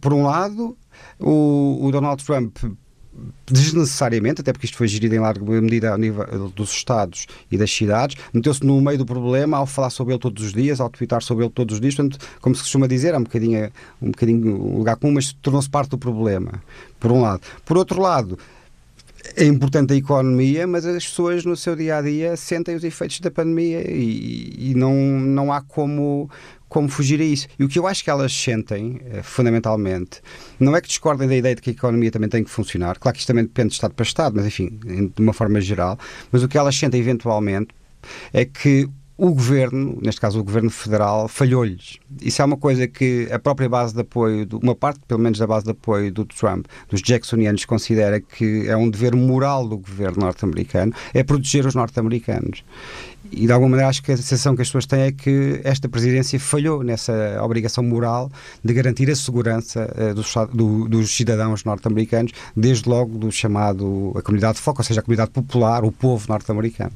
por 0.00 0.12
um 0.12 0.24
lado, 0.24 0.76
o, 1.18 1.86
o 1.86 1.90
Donald 1.90 2.24
Trump 2.24 2.56
desnecessariamente, 3.46 4.40
até 4.40 4.52
porque 4.52 4.66
isto 4.66 4.76
foi 4.76 4.88
gerido 4.88 5.14
em 5.14 5.18
larga 5.18 5.44
medida 5.60 5.90
ao 5.90 5.98
nível 5.98 6.50
dos 6.54 6.70
Estados 6.70 7.26
e 7.50 7.56
das 7.56 7.70
cidades, 7.70 8.16
meteu-se 8.32 8.64
no 8.64 8.80
meio 8.80 8.98
do 8.98 9.06
problema 9.06 9.56
ao 9.56 9.66
falar 9.66 9.90
sobre 9.90 10.14
ele 10.14 10.20
todos 10.20 10.44
os 10.44 10.52
dias, 10.52 10.80
ao 10.80 10.90
tweetar 10.90 11.22
sobre 11.22 11.44
ele 11.44 11.52
todos 11.52 11.74
os 11.74 11.80
dias, 11.80 11.94
portanto, 11.94 12.18
como 12.40 12.54
se 12.54 12.62
costuma 12.62 12.86
dizer, 12.86 13.14
é 13.14 13.18
um 13.18 13.22
bocadinho 13.22 13.70
um, 14.02 14.10
bocadinho 14.10 14.56
lugar 14.78 14.96
comum, 14.96 15.14
mas 15.14 15.32
tornou-se 15.32 15.68
parte 15.68 15.90
do 15.90 15.98
problema, 15.98 16.62
por 17.00 17.12
um 17.12 17.22
lado. 17.22 17.40
Por 17.64 17.76
outro 17.76 18.00
lado, 18.00 18.38
é 19.34 19.44
importante 19.44 19.92
a 19.92 19.96
economia, 19.96 20.66
mas 20.66 20.86
as 20.86 21.06
pessoas 21.06 21.44
no 21.44 21.56
seu 21.56 21.74
dia 21.74 21.96
a 21.96 22.02
dia 22.02 22.36
sentem 22.36 22.76
os 22.76 22.84
efeitos 22.84 23.18
da 23.20 23.30
pandemia 23.30 23.82
e, 23.90 24.70
e 24.70 24.74
não, 24.74 24.94
não 24.94 25.52
há 25.52 25.60
como 25.62 26.30
como 26.68 26.88
fugir 26.88 27.20
a 27.20 27.24
isso. 27.24 27.48
E 27.58 27.64
o 27.64 27.68
que 27.68 27.78
eu 27.78 27.86
acho 27.86 28.02
que 28.02 28.10
elas 28.10 28.32
sentem, 28.32 29.00
eh, 29.04 29.22
fundamentalmente, 29.22 30.20
não 30.58 30.74
é 30.74 30.80
que 30.80 30.88
discordem 30.88 31.28
da 31.28 31.36
ideia 31.36 31.54
de 31.54 31.62
que 31.62 31.70
a 31.70 31.72
economia 31.72 32.10
também 32.10 32.28
tem 32.28 32.44
que 32.44 32.50
funcionar. 32.50 32.98
Claro 32.98 33.14
que 33.14 33.20
isto 33.20 33.28
também 33.28 33.44
depende 33.44 33.68
de 33.68 33.74
Estado 33.74 33.94
para 33.94 34.04
Estado, 34.04 34.36
mas 34.36 34.46
enfim, 34.46 34.78
de 35.14 35.22
uma 35.22 35.32
forma 35.32 35.60
geral. 35.60 35.98
Mas 36.30 36.42
o 36.42 36.48
que 36.48 36.58
elas 36.58 36.76
sentem, 36.76 37.00
eventualmente, 37.00 37.68
é 38.32 38.44
que 38.44 38.88
o 39.18 39.30
governo, 39.30 39.98
neste 40.02 40.20
caso 40.20 40.38
o 40.38 40.44
governo 40.44 40.68
federal, 40.68 41.26
falhou-lhes. 41.26 41.98
Isso 42.20 42.42
é 42.42 42.44
uma 42.44 42.56
coisa 42.56 42.86
que 42.86 43.28
a 43.32 43.38
própria 43.38 43.68
base 43.68 43.94
de 43.94 44.00
apoio, 44.02 44.46
uma 44.62 44.74
parte 44.74 45.00
pelo 45.08 45.20
menos 45.20 45.38
da 45.38 45.46
base 45.46 45.64
de 45.64 45.70
apoio 45.70 46.12
do 46.12 46.24
Trump, 46.26 46.66
dos 46.90 47.00
Jacksonianos, 47.00 47.64
considera 47.64 48.20
que 48.20 48.68
é 48.68 48.76
um 48.76 48.90
dever 48.90 49.16
moral 49.16 49.66
do 49.66 49.78
governo 49.78 50.18
norte-americano, 50.20 50.92
é 51.14 51.22
proteger 51.22 51.64
os 51.66 51.74
norte-americanos. 51.74 52.62
E 53.32 53.46
de 53.46 53.52
alguma 53.52 53.70
maneira 53.70 53.88
acho 53.88 54.02
que 54.02 54.12
a 54.12 54.16
sensação 54.16 54.54
que 54.54 54.62
as 54.62 54.68
pessoas 54.68 54.86
têm 54.86 55.00
é 55.02 55.12
que 55.12 55.60
esta 55.64 55.88
presidência 55.88 56.38
falhou 56.38 56.82
nessa 56.82 57.12
obrigação 57.42 57.82
moral 57.84 58.30
de 58.62 58.72
garantir 58.72 59.10
a 59.10 59.16
segurança 59.16 59.92
uh, 59.96 60.14
dos, 60.14 60.34
do, 60.52 60.88
dos, 60.88 61.10
cidadãos 61.14 61.64
norte-americanos, 61.64 62.32
desde 62.56 62.88
logo 62.88 63.18
do 63.18 63.30
chamado 63.30 64.12
a 64.16 64.22
comunidade 64.22 64.56
de 64.56 64.60
foco, 64.62 64.80
ou 64.80 64.84
seja, 64.84 65.00
a 65.00 65.02
comunidade 65.02 65.30
popular, 65.30 65.84
o 65.84 65.92
povo 65.92 66.26
norte-americano. 66.28 66.92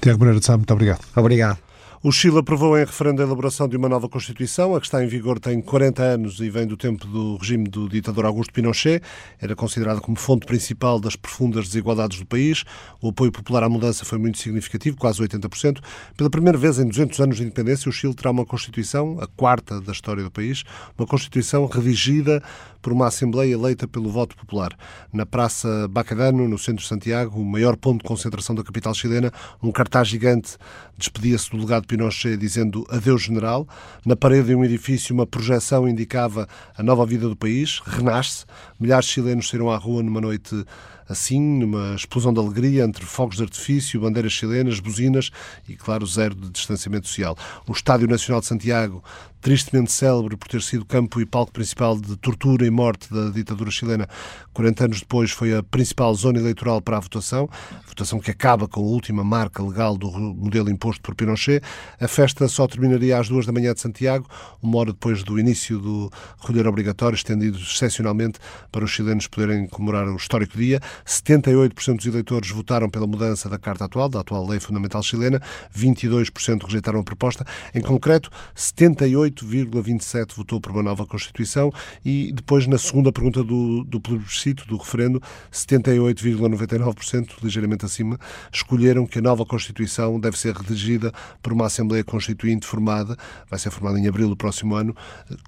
Tiago 0.00 0.18
Moreira 0.18 0.40
de 0.40 0.46
Sá, 0.46 0.56
muito 0.56 0.72
obrigado. 0.72 1.00
Obrigado. 1.16 1.67
O 2.00 2.12
Chile 2.12 2.38
aprovou 2.38 2.78
em 2.78 2.84
referendo 2.84 3.20
a 3.20 3.24
elaboração 3.24 3.66
de 3.66 3.76
uma 3.76 3.88
nova 3.88 4.08
Constituição. 4.08 4.76
A 4.76 4.80
que 4.80 4.86
está 4.86 5.02
em 5.02 5.08
vigor 5.08 5.40
tem 5.40 5.60
40 5.60 6.00
anos 6.00 6.38
e 6.38 6.48
vem 6.48 6.64
do 6.64 6.76
tempo 6.76 7.04
do 7.04 7.36
regime 7.36 7.68
do 7.68 7.88
ditador 7.88 8.24
Augusto 8.24 8.52
Pinochet. 8.52 9.02
Era 9.40 9.56
considerada 9.56 10.00
como 10.00 10.16
fonte 10.16 10.46
principal 10.46 11.00
das 11.00 11.16
profundas 11.16 11.66
desigualdades 11.66 12.20
do 12.20 12.24
país. 12.24 12.62
O 13.02 13.08
apoio 13.08 13.32
popular 13.32 13.64
à 13.64 13.68
mudança 13.68 14.04
foi 14.04 14.16
muito 14.16 14.38
significativo, 14.38 14.96
quase 14.96 15.20
80%. 15.20 15.80
Pela 16.16 16.30
primeira 16.30 16.56
vez 16.56 16.78
em 16.78 16.86
200 16.86 17.18
anos 17.18 17.36
de 17.38 17.42
independência, 17.42 17.88
o 17.88 17.92
Chile 17.92 18.14
terá 18.14 18.30
uma 18.30 18.46
Constituição, 18.46 19.18
a 19.20 19.26
quarta 19.26 19.80
da 19.80 19.90
história 19.90 20.22
do 20.22 20.30
país, 20.30 20.62
uma 20.96 21.06
Constituição 21.06 21.66
redigida 21.66 22.40
por 22.88 22.92
uma 22.94 23.08
Assembleia 23.08 23.52
eleita 23.52 23.86
pelo 23.86 24.08
voto 24.08 24.34
popular. 24.34 24.74
Na 25.12 25.26
Praça 25.26 25.86
Bacadano, 25.88 26.48
no 26.48 26.58
centro 26.58 26.82
de 26.82 26.88
Santiago, 26.88 27.38
o 27.38 27.44
maior 27.44 27.76
ponto 27.76 28.00
de 28.00 28.08
concentração 28.08 28.54
da 28.54 28.64
capital 28.64 28.94
chilena, 28.94 29.30
um 29.62 29.70
cartaz 29.70 30.08
gigante 30.08 30.56
despedia-se 30.96 31.50
do 31.50 31.58
legado 31.58 31.86
Pinochet 31.86 32.38
dizendo 32.38 32.86
adeus 32.88 33.20
general. 33.20 33.68
Na 34.06 34.16
parede 34.16 34.48
de 34.48 34.54
um 34.54 34.64
edifício, 34.64 35.14
uma 35.14 35.26
projeção 35.26 35.86
indicava 35.86 36.48
a 36.74 36.82
nova 36.82 37.04
vida 37.04 37.28
do 37.28 37.36
país, 37.36 37.82
renasce. 37.84 38.46
Milhares 38.80 39.04
de 39.04 39.12
chilenos 39.12 39.50
saíram 39.50 39.70
à 39.70 39.76
rua 39.76 40.02
numa 40.02 40.22
noite 40.22 40.64
assim, 41.08 41.40
numa 41.40 41.94
explosão 41.94 42.32
de 42.32 42.38
alegria 42.38 42.84
entre 42.84 43.04
fogos 43.04 43.36
de 43.36 43.42
artifício, 43.42 44.00
bandeiras 44.00 44.32
chilenas, 44.32 44.78
buzinas 44.78 45.30
e, 45.68 45.74
claro, 45.74 46.06
zero 46.06 46.34
de 46.34 46.50
distanciamento 46.50 47.06
social. 47.06 47.36
O 47.66 47.72
Estádio 47.72 48.06
Nacional 48.06 48.40
de 48.40 48.46
Santiago 48.46 49.02
tristemente 49.40 49.92
célebre 49.92 50.36
por 50.36 50.48
ter 50.48 50.62
sido 50.62 50.84
campo 50.84 51.20
e 51.20 51.26
palco 51.26 51.52
principal 51.52 51.98
de 51.98 52.16
tortura 52.16 52.66
e 52.66 52.70
morte 52.70 53.12
da 53.12 53.30
ditadura 53.30 53.70
chilena. 53.70 54.08
40 54.52 54.84
anos 54.84 55.00
depois 55.00 55.30
foi 55.30 55.54
a 55.54 55.62
principal 55.62 56.12
zona 56.14 56.38
eleitoral 56.38 56.80
para 56.80 56.96
a 56.96 57.00
votação, 57.00 57.48
votação 57.86 58.18
que 58.18 58.30
acaba 58.30 58.66
com 58.66 58.80
a 58.80 58.84
última 58.84 59.22
marca 59.22 59.62
legal 59.62 59.96
do 59.96 60.10
modelo 60.10 60.68
imposto 60.70 61.00
por 61.02 61.14
Pinochet. 61.14 61.62
A 62.00 62.08
festa 62.08 62.48
só 62.48 62.66
terminaria 62.66 63.18
às 63.18 63.28
duas 63.28 63.46
da 63.46 63.52
manhã 63.52 63.72
de 63.72 63.80
Santiago, 63.80 64.26
uma 64.62 64.78
hora 64.78 64.92
depois 64.92 65.22
do 65.22 65.38
início 65.38 65.78
do 65.78 66.10
recolher 66.40 66.66
obrigatório, 66.66 67.14
estendido 67.14 67.58
excepcionalmente 67.58 68.38
para 68.72 68.84
os 68.84 68.90
chilenos 68.90 69.26
poderem 69.28 69.68
comemorar 69.68 70.08
o 70.08 70.16
histórico 70.16 70.56
dia. 70.56 70.80
78% 71.06 71.96
dos 71.96 72.06
eleitores 72.06 72.50
votaram 72.50 72.90
pela 72.90 73.06
mudança 73.06 73.48
da 73.48 73.58
Carta 73.58 73.84
atual, 73.84 74.08
da 74.08 74.20
atual 74.20 74.46
Lei 74.46 74.58
Fundamental 74.58 75.02
chilena, 75.02 75.40
22% 75.76 76.64
rejeitaram 76.64 77.00
a 77.00 77.04
proposta. 77.04 77.44
Em 77.74 77.80
concreto, 77.80 78.30
78 78.54 79.27
28,27% 79.30 80.34
votou 80.36 80.60
por 80.60 80.72
uma 80.72 80.82
nova 80.82 81.06
Constituição 81.06 81.72
e 82.04 82.32
depois, 82.32 82.66
na 82.66 82.78
segunda 82.78 83.12
pergunta 83.12 83.42
do, 83.42 83.84
do 83.84 84.00
plebiscito, 84.00 84.66
do 84.66 84.76
referendo, 84.76 85.20
78,99%, 85.52 87.42
ligeiramente 87.42 87.84
acima, 87.84 88.18
escolheram 88.52 89.06
que 89.06 89.18
a 89.18 89.22
nova 89.22 89.44
Constituição 89.44 90.18
deve 90.18 90.38
ser 90.38 90.54
redigida 90.54 91.12
por 91.42 91.52
uma 91.52 91.66
Assembleia 91.66 92.04
Constituinte 92.04 92.66
formada, 92.66 93.16
vai 93.48 93.58
ser 93.58 93.70
formada 93.70 93.98
em 93.98 94.06
abril 94.06 94.28
do 94.28 94.36
próximo 94.36 94.74
ano, 94.74 94.94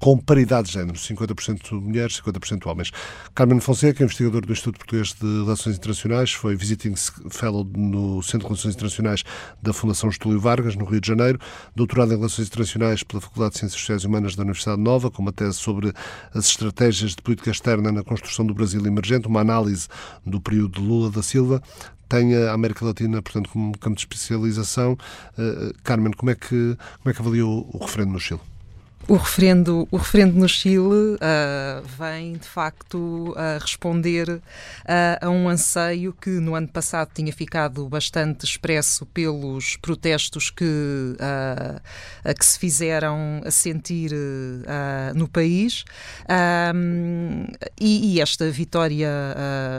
com 0.01 0.19
paridade 0.19 0.69
de 0.69 0.75
género, 0.75 0.99
50% 0.99 1.73
mulheres, 1.81 2.21
50% 2.21 2.67
homens. 2.67 2.91
Carmen 3.35 3.61
Fonseca, 3.61 4.03
investigador 4.03 4.45
do 4.45 4.53
Instituto 4.53 4.79
Português 4.79 5.15
de 5.15 5.45
Relações 5.45 5.77
Internacionais, 5.77 6.33
foi 6.33 6.57
visiting 6.57 6.95
fellow 7.31 7.65
no 7.65 8.23
Centro 8.23 8.41
de 8.41 8.47
Relações 8.47 8.75
Internacionais 8.75 9.25
da 9.63 9.73
Fundação 9.73 10.09
Estúlio 10.11 10.41
Vargas, 10.41 10.75
no 10.77 10.85
Rio 10.85 11.01
de 11.01 11.09
Janeiro, 11.09 11.39
doutorado 11.75 12.13
em 12.13 12.17
Relações 12.17 12.49
Internacionais 12.49 13.03
pela 13.03 13.21
Faculdade 13.21 13.55
de 13.55 13.61
Ciências 13.61 13.70
Ciências 13.71 13.81
Sociais 13.81 14.03
e 14.03 14.07
Humanas 14.07 14.37
da 14.37 14.43
Universidade 14.43 14.81
Nova, 14.81 15.11
com 15.11 15.23
uma 15.23 15.33
tese 15.33 15.55
sobre 15.55 15.93
as 16.35 16.47
estratégias 16.47 17.15
de 17.15 17.23
política 17.23 17.51
externa 17.51 17.93
na 17.93 18.03
construção 18.03 18.47
do 18.47 18.55
Brasil 18.55 18.85
emergente, 18.85 19.27
uma 19.27 19.41
análise 19.41 19.89
do 20.25 20.41
período 20.41 20.81
de 20.81 20.87
Lula 20.87 21.11
da 21.11 21.23
Silva, 21.23 21.63
tem 22.09 22.35
a 22.37 22.53
América 22.53 22.85
Latina, 22.85 23.23
portanto, 23.23 23.49
como 23.51 23.79
campo 23.79 23.95
de 23.95 24.03
especialização. 24.03 24.99
Uh, 25.39 25.73
Carmen, 25.85 26.13
como 26.13 26.31
é 26.31 26.35
que, 26.35 26.77
como 27.03 27.11
é 27.11 27.13
que 27.13 27.21
avaliou 27.21 27.71
o 27.73 27.79
referendo 27.79 28.13
no 28.13 28.19
Chile? 28.19 28.41
O 29.11 29.17
referendo, 29.17 29.89
o 29.91 29.97
referendo 29.97 30.39
no 30.39 30.49
Chile 30.49 31.17
uh, 31.17 31.83
vem, 31.99 32.35
de 32.35 32.47
facto, 32.47 33.35
a 33.37 33.59
responder 33.61 34.29
uh, 34.29 34.41
a 35.21 35.29
um 35.29 35.49
anseio 35.49 36.13
que 36.13 36.31
no 36.31 36.55
ano 36.55 36.69
passado 36.69 37.11
tinha 37.13 37.33
ficado 37.33 37.89
bastante 37.89 38.45
expresso 38.45 39.05
pelos 39.07 39.77
protestos 39.79 40.49
que, 40.49 40.65
uh, 40.65 42.35
que 42.39 42.47
se 42.47 42.57
fizeram 42.57 43.43
a 43.45 43.51
sentir 43.51 44.13
no 45.17 45.27
país. 45.27 45.85
E, 47.81 48.15
e, 48.15 48.21
esta 48.21 48.49
vitória 48.51 49.09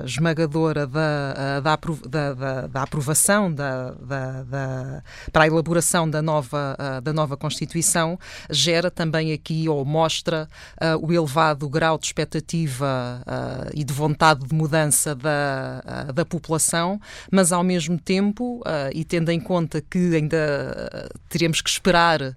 esmagadora 0.06 0.86
da, 0.86 1.60
da, 1.62 1.80
da, 2.10 2.68
da 2.68 2.84
aprovação 2.84 3.54
da, 3.54 3.92
da, 3.92 5.04
para 5.32 5.44
a 5.44 5.48
elaboração 5.48 6.10
da 6.10 6.22
nova, 6.22 6.76
da 7.02 7.14
nova 7.14 7.38
Constituição 7.38 8.20
gera 8.50 8.92
também 8.92 9.21
também 9.22 9.34
aqui, 9.34 9.70
ou 9.70 9.86
mostra, 9.86 10.50
uh, 10.82 11.06
o 11.06 11.14
elevado 11.14 11.70
grau 11.70 11.98
de 11.98 12.08
expectativa 12.08 13.22
uh, 13.22 13.72
e 13.74 13.84
de 13.84 13.94
vontade 13.94 14.46
de 14.46 14.54
mudança 14.54 15.14
da, 15.14 16.08
uh, 16.10 16.14
da 16.14 16.26
população, 16.26 17.00
mas 17.32 17.52
ao 17.52 17.64
mesmo 17.64 18.00
tempo, 18.00 18.62
e 18.94 19.04
tendo 19.06 19.30
em 19.30 19.40
conta 19.40 19.82
que 19.82 20.16
ainda 20.16 21.10
teremos 21.30 21.62
que 21.62 21.70
esperar 21.70 22.36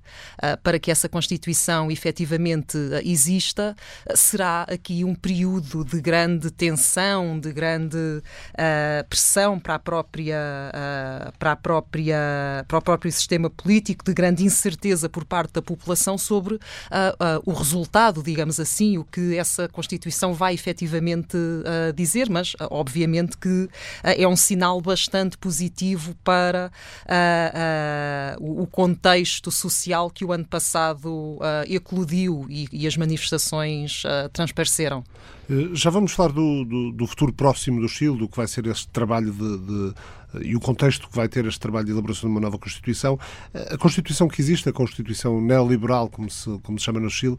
para 0.62 0.78
que 0.78 0.90
essa 0.90 1.08
Constituição 1.08 1.90
efetivamente 1.90 2.76
exista, 3.04 3.74
será 4.14 4.62
aqui 4.62 5.04
um 5.04 5.14
período 5.14 5.84
de 5.84 6.00
grande 6.00 6.50
tensão, 6.50 7.38
de 7.38 7.52
grande 7.52 8.22
pressão 9.08 9.58
para 9.58 9.76
a 9.76 9.78
própria, 9.78 10.38
para 11.38 11.52
a 11.52 11.56
própria, 11.56 12.64
para 12.66 12.78
o 12.78 12.82
próprio 12.82 13.12
sistema 13.12 13.48
político, 13.48 14.04
de 14.04 14.12
grande 14.12 14.44
incerteza 14.44 15.08
por 15.08 15.24
parte 15.24 15.52
da 15.52 15.62
população 15.62 16.18
sobre 16.18 16.58
o 17.44 17.52
resultado, 17.52 18.22
digamos 18.22 18.58
assim, 18.60 18.98
o 18.98 19.04
que 19.04 19.36
essa 19.36 19.68
Constituição 19.68 20.34
vai 20.34 20.54
efetivamente 20.54 21.36
dizer, 21.94 22.28
mas 22.30 22.54
obviamente 22.70 23.36
que 23.36 23.68
é 24.02 24.26
um 24.26 24.36
sinal 24.36 24.80
bastante 24.80 25.36
positivo 25.38 26.14
para 26.22 26.70
o 28.40 28.66
contexto 28.66 29.50
social 29.50 30.10
que 30.10 30.24
o 30.24 30.32
ano 30.32 30.44
passado 30.44 31.38
eclodiu 31.68 32.46
e, 32.48 32.68
e, 32.72 32.86
as 32.86 32.96
manifestações 32.96 34.02
transpareceram. 34.32 35.04
Eh, 35.48 35.70
já 35.74 35.90
vamos 35.90 36.12
falar 36.12 36.32
do, 36.32 36.64
do, 36.64 36.92
do, 36.92 37.06
futuro 37.06 37.32
próximo 37.32 37.80
do 37.80 37.88
Chile, 37.88 38.18
do 38.18 38.28
que 38.28 38.36
vai 38.36 38.46
ser 38.46 38.66
este 38.66 38.88
trabalho 38.88 39.32
de, 39.32 39.58
de 39.58 39.94
e 40.42 40.56
o 40.56 40.60
contexto 40.60 41.08
que 41.08 41.16
vai 41.16 41.28
ter 41.28 41.44
este 41.46 41.60
trabalho 41.60 41.86
de 41.86 41.92
elaboração 41.92 42.28
de 42.28 42.34
uma 42.34 42.40
nova 42.40 42.58
Constituição. 42.58 43.18
A 43.70 43.76
Constituição 43.76 44.28
que 44.28 44.40
existe, 44.40 44.68
a 44.68 44.72
Constituição 44.72 45.40
neoliberal, 45.40 46.08
como 46.08 46.30
se, 46.30 46.58
como 46.62 46.78
se 46.78 46.84
chama 46.84 47.00
no 47.00 47.10
Chile, 47.10 47.36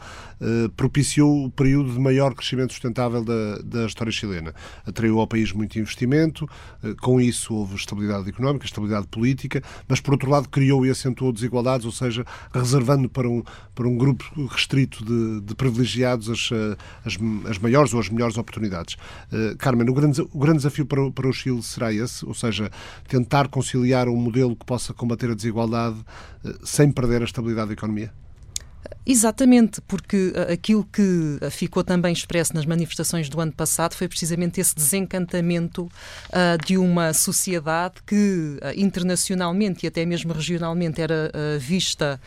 propiciou 0.76 1.46
o 1.46 1.52
período 1.52 1.92
de 1.92 2.00
maior 2.00 2.34
crescimento 2.34 2.74
sustentável 2.74 3.24
da, 3.24 3.58
da 3.64 3.86
história 3.86 4.12
chilena. 4.12 4.54
Atraiu 4.86 5.20
ao 5.20 5.28
país 5.28 5.52
muito 5.52 5.80
investimento, 5.80 6.48
com 7.02 7.20
isso 7.20 7.54
houve 7.54 7.76
estabilidade 7.76 8.30
económica, 8.30 8.66
estabilidade 8.66 9.08
política, 9.08 9.62
mas 9.88 10.00
por 10.00 10.14
outro 10.14 10.30
lado 10.30 10.50
criou 10.50 10.86
e 10.86 10.90
acentuou 10.90 11.32
desigualdades, 11.32 11.86
ou 11.86 11.92
seja, 11.92 12.26
reservando 12.54 13.10
para 13.10 13.30
um, 13.30 13.44
para 13.74 13.88
um 13.88 13.98
grupo 13.98 14.24
restrito 14.48 15.04
de, 15.04 15.42
de 15.42 15.56
privilegiados 15.56 16.30
as, 16.30 16.50
as, 17.06 17.18
as, 17.50 17.58
maiores 17.58 17.94
ou 17.94 18.00
as 18.00 18.10
melhores 18.10 18.38
oportunidades. 18.38 18.96
Carmen, 19.58 19.90
o 19.90 19.94
grande, 19.94 20.22
o 20.22 20.40
grande 20.40 20.58
desafio 20.58 20.86
para, 20.86 21.12
para 21.12 21.28
o 21.28 21.34
Chile 21.34 21.62
será 21.62 21.94
esse, 21.94 22.26
ou 22.26 22.34
seja, 22.34 22.72
tentar 23.08 23.48
conciliar 23.48 24.08
um 24.08 24.16
modelo 24.16 24.56
que 24.56 24.66
possa 24.66 24.94
combater 24.94 25.32
a 25.32 25.36
desigualdade 25.36 25.98
uh, 26.44 26.66
sem 26.66 26.92
perder 26.92 27.22
a 27.22 27.26
estabilidade 27.26 27.68
da 27.68 27.74
economia? 27.74 28.12
Exatamente, 29.08 29.82
porque 29.82 30.34
uh, 30.36 30.52
aquilo 30.52 30.84
que 30.84 31.38
uh, 31.40 31.52
ficou 31.52 31.84
também 31.84 32.12
expresso 32.12 32.56
nas 32.56 32.66
manifestações 32.66 33.30
do 33.30 33.40
ano 33.40 33.52
passado 33.52 33.94
foi 33.94 34.08
precisamente 34.08 34.60
esse 34.60 34.76
desencantamento 34.76 35.84
uh, 35.84 36.66
de 36.66 36.76
uma 36.76 37.14
sociedade 37.14 37.96
que 38.06 38.60
internacionalmente 38.76 39.86
e 39.86 39.88
até 39.88 40.06
mesmo 40.06 40.34
regionalmente 40.34 41.02
era 41.02 41.32
vista 41.60 42.20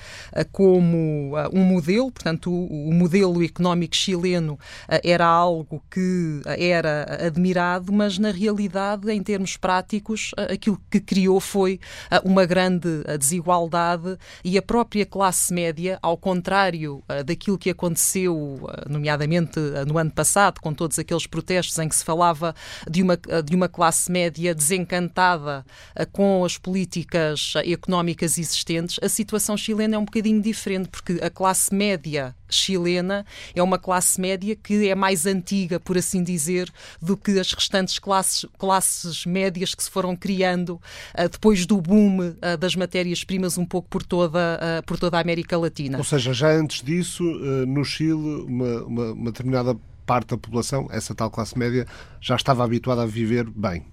como 0.52 1.32
um 1.52 1.64
modelo, 1.64 2.10
portanto, 2.10 2.50
o, 2.50 2.90
o 2.90 2.94
modelo 2.94 3.42
económico 3.42 3.96
chileno 3.96 4.58
era 5.02 5.26
algo 5.26 5.82
que 5.90 6.40
era 6.46 7.26
admirado, 7.26 7.92
mas 7.92 8.18
na 8.18 8.30
realidade, 8.30 9.10
em 9.10 9.22
termos 9.22 9.56
práticos, 9.56 10.32
aquilo 10.36 10.80
que 10.90 11.00
criou 11.00 11.40
foi 11.40 11.80
uma 12.24 12.44
grande 12.44 13.02
desigualdade 13.18 14.16
e 14.44 14.56
a 14.56 14.62
própria 14.62 15.04
classe 15.06 15.52
média, 15.52 15.98
ao 16.02 16.16
contrário 16.16 16.47
contrário 16.48 17.04
uh, 17.10 17.22
daquilo 17.22 17.58
que 17.58 17.68
aconteceu, 17.68 18.34
uh, 18.34 18.88
nomeadamente 18.88 19.58
uh, 19.58 19.84
no 19.86 19.98
ano 19.98 20.10
passado, 20.10 20.60
com 20.62 20.72
todos 20.72 20.98
aqueles 20.98 21.26
protestos 21.26 21.78
em 21.78 21.86
que 21.86 21.94
se 21.94 22.02
falava 22.02 22.54
de 22.90 23.02
uma, 23.02 23.18
de 23.44 23.54
uma 23.54 23.68
classe 23.68 24.10
média 24.10 24.54
desencantada 24.54 25.64
com 26.10 26.44
as 26.44 26.56
políticas 26.56 27.52
económicas 27.66 28.38
existentes, 28.38 28.98
a 29.02 29.08
situação 29.08 29.56
chilena 29.56 29.96
é 29.96 29.98
um 29.98 30.04
bocadinho 30.04 30.40
diferente, 30.40 30.88
porque 30.88 31.18
a 31.22 31.28
classe 31.28 31.74
média 31.74 32.34
chilena 32.50 33.24
é 33.54 33.62
uma 33.62 33.78
classe 33.78 34.20
média 34.20 34.56
que 34.56 34.88
é 34.88 34.94
mais 34.94 35.26
antiga, 35.26 35.78
por 35.78 35.96
assim 35.96 36.22
dizer, 36.22 36.70
do 37.00 37.16
que 37.16 37.38
as 37.38 37.52
restantes 37.52 37.98
classes, 37.98 38.46
classes 38.58 39.26
médias 39.26 39.74
que 39.74 39.82
se 39.82 39.90
foram 39.90 40.16
criando 40.16 40.80
uh, 41.14 41.28
depois 41.30 41.66
do 41.66 41.80
boom 41.80 42.20
uh, 42.20 42.56
das 42.58 42.74
matérias-primas 42.74 43.58
um 43.58 43.64
pouco 43.64 43.88
por 43.88 44.02
toda, 44.02 44.58
uh, 44.58 44.86
por 44.86 44.98
toda 44.98 45.18
a 45.18 45.20
América 45.20 45.56
Latina. 45.56 45.98
Ou 45.98 46.04
seja, 46.04 46.32
já 46.38 46.50
antes 46.50 46.82
disso, 46.82 47.22
no 47.66 47.84
Chile, 47.84 48.12
uma, 48.12 48.82
uma, 48.84 49.12
uma 49.12 49.32
determinada 49.32 49.76
parte 50.06 50.28
da 50.28 50.38
população, 50.38 50.88
essa 50.90 51.14
tal 51.14 51.30
classe 51.30 51.58
média, 51.58 51.86
já 52.20 52.36
estava 52.36 52.64
habituada 52.64 53.02
a 53.02 53.06
viver 53.06 53.48
bem. 53.50 53.86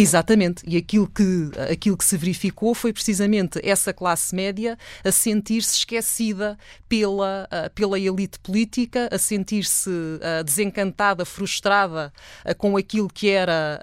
Exatamente, 0.00 0.62
e 0.64 0.76
aquilo 0.76 1.08
que, 1.08 1.50
aquilo 1.72 1.96
que 1.96 2.04
se 2.04 2.16
verificou 2.16 2.72
foi 2.72 2.92
precisamente 2.92 3.58
essa 3.64 3.92
classe 3.92 4.32
média 4.32 4.78
a 5.04 5.10
sentir-se 5.10 5.78
esquecida 5.78 6.56
pela, 6.88 7.48
uh, 7.50 7.70
pela 7.74 7.98
elite 7.98 8.38
política, 8.38 9.08
a 9.10 9.18
sentir-se 9.18 9.90
uh, 9.90 10.44
desencantada, 10.44 11.24
frustrada 11.24 12.12
uh, 12.46 12.54
com 12.54 12.76
aquilo 12.76 13.08
que 13.08 13.28
era 13.28 13.80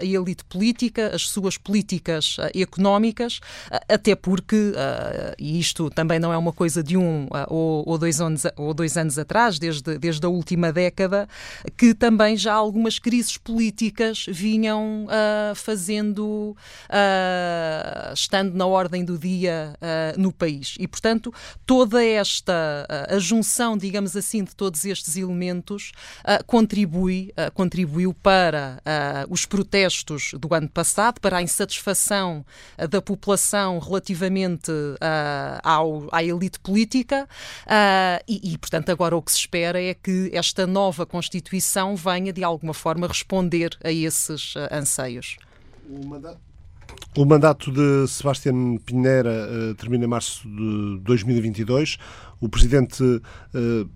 a 0.00 0.04
elite 0.04 0.42
política, 0.44 1.14
as 1.14 1.28
suas 1.28 1.58
políticas 1.58 2.36
económicas, 2.54 3.40
até 3.88 4.14
porque, 4.14 4.72
e 5.38 5.58
isto 5.58 5.90
também 5.90 6.18
não 6.18 6.32
é 6.32 6.38
uma 6.38 6.52
coisa 6.52 6.82
de 6.82 6.96
um 6.96 7.28
ou, 7.48 7.84
ou, 7.86 7.98
dois 7.98 8.20
anos, 8.20 8.44
ou 8.56 8.72
dois 8.72 8.96
anos 8.96 9.18
atrás, 9.18 9.58
desde, 9.58 9.98
desde 9.98 10.24
a 10.24 10.28
última 10.28 10.72
década, 10.72 11.28
que 11.76 11.94
também 11.94 12.36
já 12.36 12.54
algumas 12.54 12.98
crises 12.98 13.36
políticas 13.36 14.24
vinham 14.28 15.09
uh, 15.10 15.54
fazendo, 15.54 16.56
uh, 16.88 18.14
estando 18.14 18.54
na 18.54 18.66
ordem 18.66 19.04
do 19.04 19.18
dia 19.18 19.74
uh, 19.76 20.20
no 20.20 20.32
país. 20.32 20.76
E, 20.78 20.86
portanto, 20.86 21.34
toda 21.66 22.04
esta, 22.04 22.86
a 23.08 23.18
junção, 23.18 23.76
digamos 23.76 24.16
assim, 24.16 24.44
de 24.44 24.54
todos 24.54 24.84
estes 24.84 25.16
elementos 25.16 25.92
contribui, 26.46 27.32
contribuiu 27.54 28.14
para 28.14 28.82
os 29.28 29.44
protestos 29.44 30.32
do 30.38 30.52
ano 30.54 30.68
passado, 30.68 31.20
para 31.20 31.38
a 31.38 31.42
insatisfação 31.42 32.44
da 32.88 33.00
população 33.00 33.78
relativamente 33.78 34.70
ao, 35.62 36.08
à 36.12 36.22
elite 36.22 36.58
política 36.60 37.28
e, 38.28 38.52
e, 38.52 38.58
portanto, 38.58 38.90
agora 38.90 39.16
o 39.16 39.22
que 39.22 39.32
se 39.32 39.38
espera 39.38 39.82
é 39.82 39.94
que 39.94 40.30
esta 40.32 40.66
nova 40.66 41.06
Constituição 41.06 41.96
venha, 41.96 42.32
de 42.32 42.44
alguma 42.44 42.74
forma, 42.74 43.06
responder 43.06 43.76
a 43.82 43.90
esses 43.90 44.54
anseios 44.70 44.89
anseios. 44.90 45.36
O 47.16 47.24
mandato, 47.24 47.70
de 47.72 48.08
Sebastião 48.08 48.76
Pinheira 48.84 49.30
uh, 49.30 49.74
termina 49.76 50.04
em 50.04 50.08
março 50.08 50.48
de 50.48 51.00
2022. 51.02 51.98
O 52.40 52.48
presidente 52.48 53.02
uh, 53.02 53.90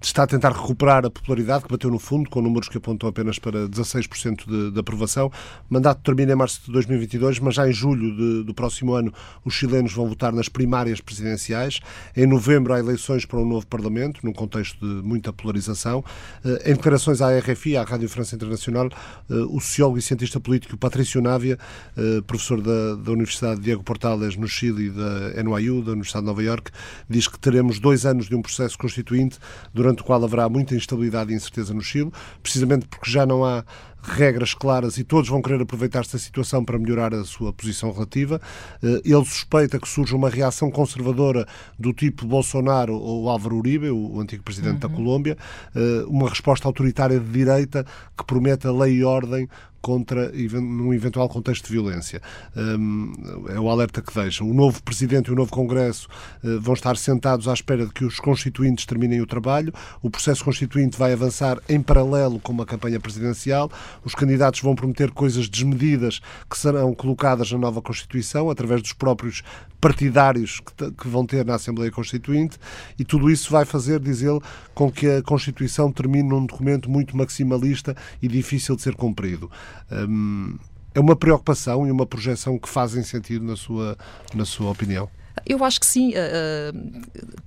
está 0.00 0.22
a 0.22 0.26
tentar 0.26 0.52
recuperar 0.52 1.04
a 1.04 1.10
popularidade 1.10 1.64
que 1.64 1.70
bateu 1.70 1.90
no 1.90 1.98
fundo, 1.98 2.30
com 2.30 2.40
números 2.40 2.68
que 2.68 2.78
apontam 2.78 3.08
apenas 3.08 3.38
para 3.38 3.68
16% 3.68 4.46
de, 4.46 4.70
de, 4.70 4.80
aprovação. 4.80 5.26
O 5.68 5.74
mandato 5.74 6.00
termina 6.02 6.32
em 6.32 6.36
março 6.36 6.60
de 6.64 6.72
2022, 6.72 7.40
mas 7.40 7.54
já 7.54 7.68
em 7.68 7.72
julho 7.72 8.16
de, 8.16 8.44
do 8.44 8.54
próximo 8.54 8.94
ano 8.94 9.12
os 9.44 9.54
chilenos 9.54 9.92
vão 9.92 10.08
votar 10.08 10.32
nas 10.32 10.48
primárias 10.48 11.00
presidenciais. 11.00 11.80
Em 12.16 12.26
novembro 12.26 12.72
há 12.72 12.78
eleições 12.78 13.24
para 13.24 13.38
um 13.38 13.44
novo 13.44 13.66
Parlamento, 13.66 14.20
num 14.24 14.32
contexto 14.32 14.78
de 14.78 15.06
muita 15.06 15.32
polarização. 15.32 16.04
Eh, 16.44 16.70
em 16.70 16.74
declarações 16.74 17.20
à 17.20 17.36
RFI, 17.36 17.76
à 17.76 17.82
Rádio 17.82 18.08
França 18.08 18.36
Internacional, 18.36 18.88
eh, 19.30 19.34
o 19.48 19.60
sociólogo 19.60 19.98
e 19.98 20.02
cientista 20.02 20.38
político 20.38 20.76
Patrício 20.76 21.20
Návia, 21.20 21.58
eh, 21.96 22.20
professor 22.26 22.60
da, 22.60 22.94
da 22.94 23.12
Universidade 23.12 23.60
Diego 23.60 23.82
Portales 23.82 24.36
no 24.36 24.46
Chile 24.46 24.86
e 24.86 24.90
da 24.90 25.42
NYU, 25.42 25.82
da 25.82 25.92
Universidade 25.92 26.24
de 26.24 26.26
Nova 26.26 26.42
Iorque, 26.42 26.70
diz 27.08 27.26
que 27.26 27.38
teremos 27.38 27.78
dois 27.78 28.06
anos 28.06 28.28
de 28.28 28.34
um 28.34 28.42
processo 28.42 28.78
constituinte 28.78 29.38
durante 29.74 29.87
durante 29.88 30.02
o 30.02 30.04
qual 30.04 30.22
haverá 30.22 30.48
muita 30.48 30.74
instabilidade 30.74 31.32
e 31.32 31.36
incerteza 31.36 31.72
no 31.72 31.80
Chile, 31.80 32.12
precisamente 32.42 32.86
porque 32.86 33.10
já 33.10 33.24
não 33.24 33.44
há 33.44 33.64
regras 34.00 34.54
claras 34.54 34.96
e 34.96 35.04
todos 35.04 35.28
vão 35.28 35.42
querer 35.42 35.60
aproveitar 35.60 36.00
esta 36.00 36.18
situação 36.18 36.64
para 36.64 36.78
melhorar 36.78 37.12
a 37.14 37.24
sua 37.24 37.52
posição 37.52 37.90
relativa. 37.90 38.40
Eh, 38.82 39.02
ele 39.04 39.24
suspeita 39.24 39.78
que 39.78 39.88
surge 39.88 40.14
uma 40.14 40.30
reação 40.30 40.70
conservadora 40.70 41.46
do 41.78 41.92
tipo 41.92 42.26
Bolsonaro 42.26 42.94
ou 42.94 43.28
Álvaro 43.28 43.56
Uribe, 43.56 43.90
o 43.90 44.20
antigo 44.20 44.42
presidente 44.42 44.74
uhum. 44.74 44.78
da 44.78 44.88
Colômbia, 44.88 45.36
eh, 45.74 46.04
uma 46.06 46.28
resposta 46.28 46.68
autoritária 46.68 47.18
de 47.18 47.28
direita 47.28 47.84
que 48.16 48.24
promete 48.24 48.66
a 48.66 48.72
lei 48.72 48.98
e 48.98 49.04
ordem 49.04 49.48
contra 49.88 50.30
num 50.60 50.92
eventual 50.92 51.26
contexto 51.30 51.64
de 51.64 51.72
violência. 51.72 52.20
Um, 52.54 53.10
é 53.48 53.58
o 53.58 53.70
alerta 53.70 54.02
que 54.02 54.12
deixa. 54.12 54.44
O 54.44 54.52
novo 54.52 54.82
Presidente 54.82 55.28
e 55.28 55.32
o 55.32 55.34
novo 55.34 55.50
Congresso 55.50 56.08
uh, 56.44 56.60
vão 56.60 56.74
estar 56.74 56.94
sentados 56.98 57.48
à 57.48 57.54
espera 57.54 57.86
de 57.86 57.92
que 57.94 58.04
os 58.04 58.20
constituintes 58.20 58.84
terminem 58.84 59.22
o 59.22 59.26
trabalho. 59.26 59.72
O 60.02 60.10
processo 60.10 60.44
constituinte 60.44 60.98
vai 60.98 61.14
avançar 61.14 61.58
em 61.70 61.80
paralelo 61.80 62.38
com 62.38 62.52
uma 62.52 62.66
campanha 62.66 63.00
presidencial. 63.00 63.70
Os 64.04 64.14
candidatos 64.14 64.60
vão 64.60 64.74
prometer 64.74 65.10
coisas 65.10 65.48
desmedidas 65.48 66.20
que 66.50 66.58
serão 66.58 66.94
colocadas 66.94 67.50
na 67.50 67.56
nova 67.56 67.80
Constituição 67.80 68.50
através 68.50 68.82
dos 68.82 68.92
próprios 68.92 69.42
partidários 69.80 70.60
que, 70.60 70.90
que 70.90 71.08
vão 71.08 71.24
ter 71.24 71.46
na 71.46 71.54
Assembleia 71.54 71.90
Constituinte 71.90 72.58
e 72.98 73.04
tudo 73.04 73.30
isso 73.30 73.50
vai 73.50 73.64
fazer, 73.64 74.00
diz 74.00 74.22
ele, 74.22 74.40
com 74.74 74.90
que 74.90 75.06
a 75.08 75.22
Constituição 75.22 75.90
termine 75.90 76.28
num 76.28 76.44
documento 76.44 76.90
muito 76.90 77.16
maximalista 77.16 77.96
e 78.20 78.28
difícil 78.28 78.76
de 78.76 78.82
ser 78.82 78.94
cumprido. 78.94 79.50
Hum, 79.90 80.58
é 80.94 81.00
uma 81.00 81.16
preocupação 81.16 81.86
e 81.86 81.90
uma 81.90 82.06
projeção 82.06 82.58
que 82.58 82.68
fazem 82.68 83.02
sentido 83.02 83.44
na 83.44 83.56
sua, 83.56 83.96
na 84.34 84.44
sua 84.44 84.70
opinião? 84.70 85.08
Eu 85.46 85.64
acho 85.64 85.80
que 85.80 85.86
sim, 85.86 86.12
uh, 86.12 87.02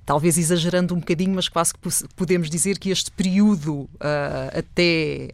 talvez 0.06 0.38
exagerando 0.38 0.94
um 0.94 1.00
bocadinho, 1.00 1.34
mas 1.34 1.48
quase 1.48 1.74
que 1.74 1.80
podemos 2.16 2.50
dizer 2.50 2.78
que 2.78 2.90
este 2.90 3.12
período 3.12 3.90
uh, 3.96 4.58
até 4.58 5.30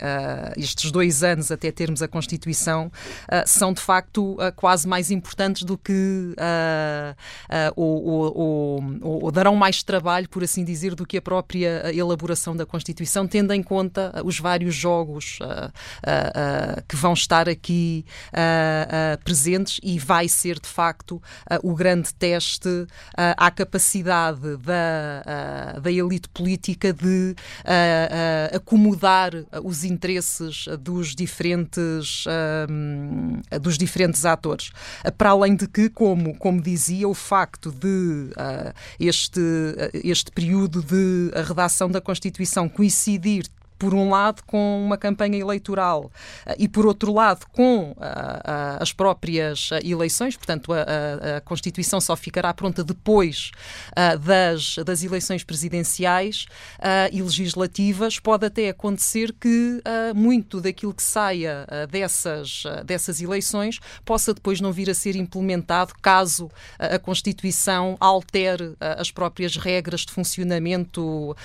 estes 0.56 0.92
dois 0.92 1.24
anos 1.24 1.52
até 1.52 1.72
termos 1.72 2.02
a 2.02 2.08
Constituição 2.08 2.92
são 3.46 3.74
de 3.74 3.82
facto 3.82 4.38
quase 4.56 4.88
mais 4.88 5.12
importantes 5.12 5.64
do 5.64 5.78
que 5.78 6.36
ou, 7.76 8.04
ou, 8.04 8.38
ou, 8.38 9.24
ou, 9.24 9.32
darão 9.32 9.56
mais 9.56 9.84
trabalho, 9.84 10.28
por 10.30 10.44
assim 10.44 10.64
dizer, 10.64 10.96
do 10.96 11.06
que 11.06 11.18
a 11.18 11.22
própria 11.22 11.92
elaboração 11.94 12.56
da 12.56 12.66
Constituição, 12.66 13.28
tendo 13.28 13.54
em 13.54 13.64
conta 13.64 14.22
os 14.24 14.40
vários 14.40 14.76
jogos 14.76 15.40
que 16.88 16.96
vão 16.96 17.14
estar 17.14 17.50
aqui 17.50 18.06
presentes 19.24 19.80
e 19.84 20.00
vai 20.00 20.28
ser 20.28 20.60
de 20.60 20.68
facto 20.68 21.22
o 21.64 21.74
grande 21.74 22.14
teste 22.14 22.47
teste 22.48 22.88
à 23.14 23.52
capacidade 23.52 24.58
da, 24.58 25.80
da 25.82 25.92
elite 25.92 26.30
política 26.30 26.94
de 26.94 27.36
acomodar 28.54 29.32
os 29.64 29.84
interesses 29.84 30.66
dos 30.80 31.14
diferentes, 31.14 32.26
dos 33.62 33.78
diferentes 33.78 34.26
atores. 34.26 34.72
Para 35.18 35.32
além 35.32 35.56
de 35.56 35.68
que, 35.68 35.90
como, 35.90 36.36
como 36.38 36.62
dizia, 36.62 37.08
o 37.08 37.14
facto 37.14 37.72
de 37.72 38.30
este, 39.00 39.42
este 40.04 40.32
período 40.32 40.82
de 40.82 41.32
redação 41.44 41.90
da 41.90 42.00
Constituição 42.00 42.70
coincidir 42.70 43.46
por 43.78 43.94
um 43.94 44.10
lado, 44.10 44.44
com 44.46 44.84
uma 44.84 44.98
campanha 44.98 45.38
eleitoral 45.38 46.12
eh, 46.46 46.56
e, 46.60 46.68
por 46.68 46.86
outro 46.86 47.14
lado, 47.14 47.46
com 47.52 47.92
uh, 47.92 47.96
as 48.80 48.92
próprias 48.92 49.70
eleições, 49.84 50.36
portanto, 50.36 50.74
a, 50.74 51.38
a, 51.38 51.42
Constituição 51.42 52.02
só 52.02 52.16
ficará 52.16 52.54
pronta 52.54 52.84
depois 52.84 53.52
das, 54.22 54.76
das 54.86 55.04
eleições 55.04 55.44
presidenciais 55.44 56.46
e 57.12 57.22
legislativas. 57.22 58.20
Pode 58.20 58.46
até 58.46 58.70
acontecer 58.70 59.34
que 59.34 59.82
muito 60.16 60.60
daquilo 60.60 60.94
que 60.94 61.04
saia 61.04 61.66
dessas, 61.90 62.64
dessas 62.86 63.22
eleições 63.22 63.80
possa 64.04 64.34
depois 64.34 64.60
não 64.60 64.72
vir 64.72 64.90
a 64.90 64.94
ser 64.94 65.16
implementado 65.16 65.94
caso 66.02 66.50
a 66.78 67.00
Constituição 67.00 67.96
altere 68.00 68.76
as 68.80 69.12
próprias 69.12 69.56
regras 69.56 70.02
de 70.02 70.12
funcionamento 70.12 71.36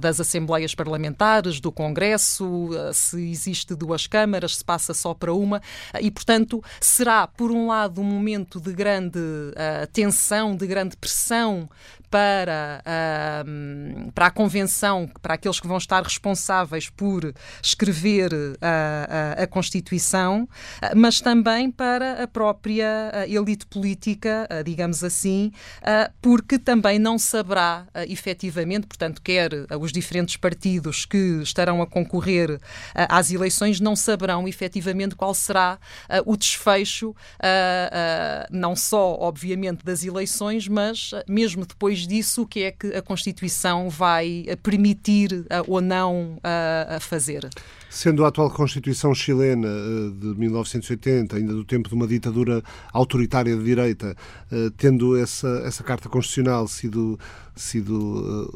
das 0.00 0.20
Assembleias 0.20 0.74
Parlamentares, 0.74 1.60
do 1.60 1.72
Congresso, 1.82 2.70
eh, 2.72 2.92
se 2.92 3.30
existe 3.30 3.74
duas 3.74 4.06
câmaras, 4.06 4.58
se 4.58 4.64
passa 4.64 4.94
só 4.94 5.12
para 5.14 5.34
uma, 5.34 5.60
e, 6.00 6.12
portanto, 6.12 6.62
será, 6.80 7.26
por 7.26 7.50
um 7.50 7.66
lado, 7.66 8.00
um 8.00 8.04
momento 8.04 8.60
de 8.60 8.72
grande 8.72 9.18
uh, 9.18 9.86
tensão, 9.92 10.54
de 10.54 10.64
grande 10.64 10.96
pressão 10.96 11.68
para, 12.12 12.84
uh, 12.84 14.12
para 14.12 14.26
a 14.26 14.30
convenção, 14.30 15.08
para 15.22 15.32
aqueles 15.32 15.58
que 15.58 15.66
vão 15.66 15.78
estar 15.78 16.02
responsáveis 16.02 16.90
por 16.90 17.32
escrever 17.62 18.30
a, 18.60 19.38
a, 19.40 19.42
a 19.44 19.46
Constituição, 19.46 20.46
mas 20.94 21.22
também 21.22 21.70
para 21.70 22.22
a 22.22 22.26
própria 22.28 23.24
elite 23.26 23.64
política, 23.64 24.46
digamos 24.62 25.02
assim, 25.02 25.52
porque 26.20 26.58
também 26.58 26.98
não 26.98 27.18
saberá 27.18 27.86
efetivamente, 28.08 28.86
portanto, 28.86 29.22
quer 29.22 29.50
os 29.80 29.90
diferentes 29.90 30.36
partidos 30.36 31.06
que 31.06 31.40
estarão 31.42 31.80
a 31.80 31.86
concorrer 31.86 32.60
às 32.94 33.30
eleições 33.30 33.80
não 33.80 33.96
saberão 33.96 34.46
efetivamente 34.46 35.14
qual 35.14 35.32
será 35.32 35.78
o 36.26 36.36
desfecho, 36.36 37.14
não 38.50 38.76
só, 38.76 39.16
obviamente, 39.18 39.82
das 39.82 40.04
eleições, 40.04 40.68
mas 40.68 41.12
mesmo 41.26 41.64
depois 41.64 42.01
disso, 42.06 42.42
o 42.42 42.46
que 42.46 42.62
é 42.62 42.72
que 42.72 42.88
a 42.88 43.02
Constituição 43.02 43.88
vai 43.88 44.44
permitir 44.62 45.44
eh, 45.48 45.62
ou 45.66 45.80
não 45.80 46.38
a 46.42 47.00
fazer. 47.00 47.48
Sendo 47.90 48.24
a 48.24 48.28
atual 48.28 48.50
Constituição 48.50 49.14
chilena 49.14 49.68
eh, 49.68 50.10
de 50.18 50.26
1980, 50.38 51.36
ainda 51.36 51.52
do 51.52 51.64
tempo 51.64 51.88
de 51.88 51.94
uma 51.94 52.06
ditadura 52.06 52.62
autoritária 52.92 53.56
de 53.56 53.62
direita, 53.62 54.16
eh, 54.50 54.70
tendo 54.76 55.16
essa, 55.16 55.62
essa 55.66 55.82
Carta 55.82 56.08
Constitucional 56.08 56.66
sido, 56.68 57.18
sido 57.54 58.50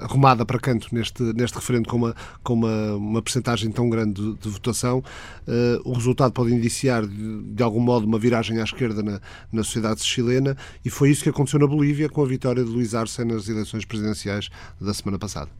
arrumada 0.00 0.44
para 0.44 0.58
canto 0.58 0.88
neste, 0.92 1.22
neste 1.34 1.54
referendo 1.56 1.88
com 1.88 1.96
uma, 1.96 2.16
com 2.42 2.54
uma, 2.54 2.94
uma 2.94 3.22
percentagem 3.22 3.70
tão 3.70 3.88
grande 3.88 4.20
de, 4.20 4.34
de 4.34 4.48
votação, 4.48 4.98
uh, 4.98 5.88
o 5.88 5.92
resultado 5.92 6.32
pode 6.32 6.52
indiciar 6.52 7.06
de, 7.06 7.42
de, 7.42 7.62
algum 7.62 7.80
modo 7.80 8.06
uma 8.06 8.18
viragem 8.18 8.60
à 8.60 8.64
esquerda 8.64 9.02
na, 9.02 9.20
na 9.52 9.62
sociedade 9.62 10.04
chilena 10.04 10.56
e 10.84 10.90
foi 10.90 11.10
isso 11.10 11.22
que 11.22 11.28
aconteceu 11.28 11.58
na 11.58 11.66
Bolívia 11.66 12.08
com 12.08 12.22
a 12.22 12.26
vitória 12.26 12.64
de 12.64 12.70
Luís 12.70 12.94
Arce 12.94 13.24
nas 13.24 13.48
eleições 13.48 13.84
presidenciais 13.84 14.50
da 14.80 14.92
semana 14.92 15.18
passada. 15.18 15.50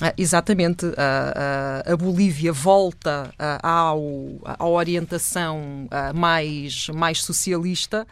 Ah, 0.00 0.12
exatamente, 0.18 0.86
a, 0.96 1.82
a, 1.86 1.92
a, 1.92 1.96
Bolívia 1.96 2.52
volta 2.52 3.32
ao, 3.62 4.00
à 4.44 4.66
orientação 4.66 5.88
mais, 6.12 6.88
mais 6.88 7.22
socialista, 7.22 8.04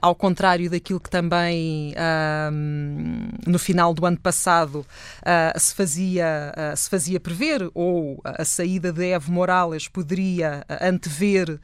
ao 0.00 0.14
contrário 0.14 0.70
daquilo 0.70 0.98
que 0.98 1.10
também 1.10 1.94
no 3.46 3.58
final 3.58 3.92
do 3.92 4.06
ano 4.06 4.18
passado 4.18 4.86
se, 5.58 5.74
fazia, 5.74 6.54
se 6.74 6.88
fazia 6.88 7.20
prever, 7.20 7.70
ou 7.74 8.18
a 8.24 8.44
saída 8.44 8.90
de 8.90 9.04
Evo 9.04 9.30
Morales 9.30 9.88
poderia 9.88 10.64
antever 10.80 11.60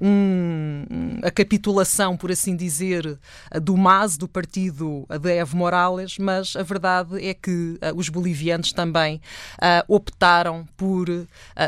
um, 0.00 1.18
a 1.22 1.30
capitulação, 1.30 2.16
por 2.16 2.30
assim 2.30 2.56
dizer, 2.56 3.18
do 3.60 3.76
MAS, 3.76 4.16
do 4.16 4.26
partido 4.26 5.06
de 5.20 5.32
Evo 5.32 5.56
Morales, 5.56 6.16
mas 6.18 6.56
a 6.56 6.62
verdade 6.62 7.22
é 7.26 7.34
que 7.34 7.78
os 7.94 8.08
bolivianos 8.08 8.72
também 8.72 9.01
também 9.02 9.20
uh, 9.58 9.94
optaram 9.94 10.66
por 10.76 11.08
uh, 11.08 11.26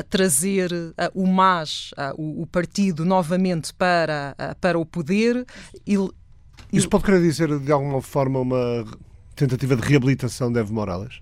trazer 0.09 0.73
uh, 0.73 0.94
o 1.14 1.27
MAS, 1.27 1.90
o, 2.16 2.42
o, 2.42 2.47
partido, 2.47 3.05
novamente 3.05 3.75
para, 3.75 4.37
para 4.61 4.79
o 4.79 4.87
poder. 4.87 5.44
E, 5.87 5.97
Isso 6.73 6.88
pode 6.88 7.05
querer 7.05 7.20
dizer, 7.20 7.59
de 7.59 7.73
alguma 7.73 8.01
forma, 8.01 8.40
uma 8.40 8.85
tentativa 9.35 9.77
de 9.77 9.83
reabilitação 9.83 10.53
de 10.53 10.61
Evo 10.61 10.73
Morales? 10.73 11.20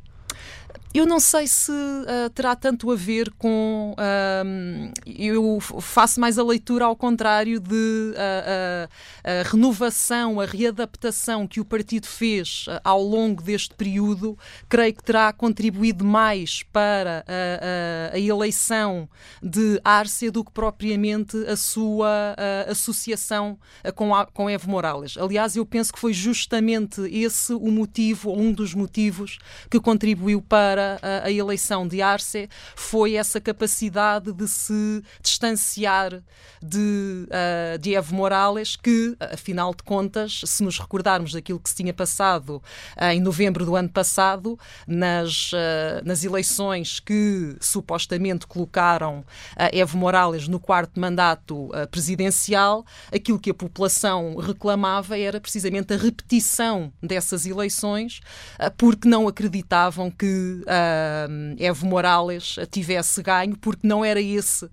Eu 0.94 1.06
não 1.06 1.18
sei 1.18 1.46
se 1.46 1.72
uh, 1.72 2.28
terá 2.34 2.54
tanto 2.54 2.90
a 2.90 2.94
ver 2.94 3.32
com. 3.38 3.94
Uh, 3.96 4.92
eu 5.06 5.58
faço 5.58 6.20
mais 6.20 6.38
a 6.38 6.44
leitura 6.44 6.84
ao 6.84 6.94
contrário 6.94 7.58
de 7.58 8.12
uh, 8.12 8.88
a 9.24 9.48
renovação, 9.50 10.38
a 10.38 10.44
readaptação 10.44 11.46
que 11.46 11.60
o 11.60 11.64
partido 11.64 12.06
fez 12.06 12.66
ao 12.84 13.02
longo 13.02 13.42
deste 13.42 13.74
período, 13.74 14.36
creio 14.68 14.92
que 14.92 15.02
terá 15.02 15.32
contribuído 15.32 16.04
mais 16.04 16.62
para 16.64 17.24
a, 17.26 18.14
a 18.14 18.18
eleição 18.18 19.08
de 19.42 19.80
Árcia 19.82 20.30
do 20.30 20.44
que 20.44 20.50
propriamente 20.50 21.36
a 21.46 21.56
sua 21.56 22.34
associação 22.68 23.58
com, 23.94 24.14
a, 24.14 24.26
com 24.26 24.50
Evo 24.50 24.68
Morales. 24.68 25.16
Aliás, 25.16 25.56
eu 25.56 25.64
penso 25.64 25.92
que 25.92 26.00
foi 26.00 26.12
justamente 26.12 27.00
esse 27.02 27.54
o 27.54 27.70
motivo, 27.70 28.32
um 28.32 28.52
dos 28.52 28.74
motivos, 28.74 29.38
que 29.70 29.80
contribuiu 29.80 30.42
para 30.42 30.81
para 30.82 30.98
a, 31.02 31.26
a 31.26 31.30
eleição 31.30 31.86
de 31.86 32.02
Arce 32.02 32.48
foi 32.74 33.14
essa 33.14 33.40
capacidade 33.40 34.32
de 34.32 34.48
se 34.48 35.02
distanciar 35.22 36.22
de, 36.62 37.26
uh, 37.26 37.78
de 37.78 37.94
Evo 37.94 38.14
Morales, 38.14 38.76
que, 38.76 39.16
afinal 39.32 39.74
de 39.74 39.82
contas, 39.82 40.42
se 40.44 40.62
nos 40.62 40.78
recordarmos 40.78 41.32
daquilo 41.32 41.58
que 41.58 41.68
se 41.68 41.76
tinha 41.76 41.92
passado 41.92 42.62
uh, 42.96 43.04
em 43.12 43.20
novembro 43.20 43.64
do 43.64 43.76
ano 43.76 43.88
passado, 43.88 44.58
nas, 44.86 45.52
uh, 45.52 45.56
nas 46.04 46.24
eleições 46.24 47.00
que 47.00 47.56
supostamente 47.60 48.46
colocaram 48.46 49.24
Evo 49.72 49.98
Morales 49.98 50.48
no 50.48 50.60
quarto 50.60 50.98
mandato 50.98 51.70
presidencial, 51.90 52.84
aquilo 53.12 53.38
que 53.38 53.50
a 53.50 53.54
população 53.54 54.36
reclamava 54.36 55.18
era 55.18 55.40
precisamente 55.40 55.92
a 55.92 55.96
repetição 55.96 56.92
dessas 57.02 57.46
eleições, 57.46 58.20
porque 58.76 59.08
não 59.08 59.26
acreditavam 59.26 60.10
que 60.10 60.62
uh, 60.72 61.56
Evo 61.58 61.86
Morales 61.86 62.56
tivesse 62.70 63.22
ganho, 63.22 63.56
porque 63.56 63.86
não 63.86 64.04
era 64.04 64.20
esse 64.20 64.64
uh, 64.64 64.70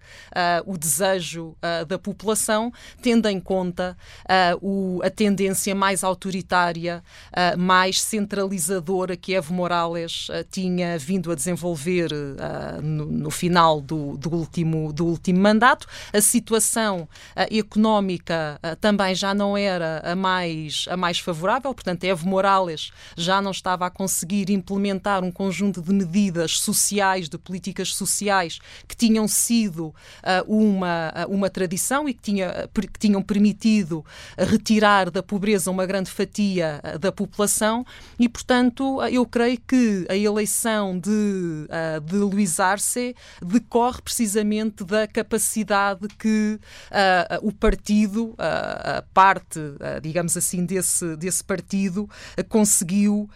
o 0.65 0.77
desejo 0.77 1.55
uh, 1.57 1.85
da 1.85 1.99
população, 1.99 2.71
tendo 3.01 3.27
em 3.27 3.39
conta 3.39 3.97
o, 4.61 5.01
a 5.03 5.09
tendência 5.09 5.73
mais 5.75 6.03
autoritária, 6.03 7.03
mais 7.57 8.01
centralizadora 8.01 9.17
que 9.17 9.33
Evo 9.33 9.53
Morales 9.53 10.27
tinha 10.51 10.97
vindo 10.97 11.31
a 11.31 11.35
desenvolver 11.35 12.09
no, 12.81 13.05
no, 13.05 13.31
final 13.31 13.81
do, 13.81 14.17
do, 14.17 14.33
último, 14.33 14.93
do 14.93 15.05
último 15.05 15.39
mandato. 15.39 15.87
A 16.13 16.21
situação 16.21 17.07
económica 17.35 18.59
também 18.79 19.15
já 19.15 19.33
não 19.33 19.57
era 19.57 20.01
a 20.03 20.15
mais, 20.15 20.85
a 20.89 20.97
mais 20.97 21.19
favorável, 21.19 21.73
portanto, 21.73 22.03
Evo 22.03 22.27
Morales 22.27 22.91
já 23.17 23.41
não 23.41 23.51
estava 23.51 23.85
a 23.85 23.89
conseguir 23.89 24.51
implementar 24.51 25.23
um 25.23 25.31
conjunto 25.31 25.81
de 25.81 25.88
de 25.89 25.95
medidas 25.95 26.59
sociais, 26.59 27.27
de 27.27 27.37
políticas 27.37 27.93
sociais 27.93 28.59
que 28.87 28.95
tinham 28.95 29.27
sido 29.27 29.87
uh, 29.87 29.93
uma, 30.47 31.11
uh, 31.27 31.33
uma 31.33 31.49
tradição 31.49 32.07
e 32.07 32.13
que, 32.13 32.21
tinha, 32.21 32.69
que 32.73 32.99
tinham 32.99 33.21
permitido 33.21 34.05
retirar 34.37 35.09
da 35.09 35.23
pobreza 35.23 35.71
uma 35.71 35.85
grande 35.85 36.11
fatia 36.11 36.79
uh, 36.83 36.99
da 36.99 37.11
população. 37.11 37.85
E, 38.19 38.29
portanto, 38.29 39.01
eu 39.11 39.25
creio 39.25 39.59
que 39.67 40.05
a 40.09 40.15
eleição 40.15 40.99
de, 40.99 41.67
de 42.03 42.15
Luís 42.15 42.59
Arce 42.59 43.15
decorre 43.41 44.01
precisamente 44.01 44.83
da 44.83 45.07
capacidade 45.07 46.07
que 46.17 46.59
o 47.41 47.51
partido, 47.51 48.35
a 48.37 49.03
parte, 49.13 49.59
digamos 50.01 50.35
assim, 50.37 50.65
desse, 50.65 51.15
desse 51.15 51.43
partido, 51.43 52.09
conseguiu 52.47 53.29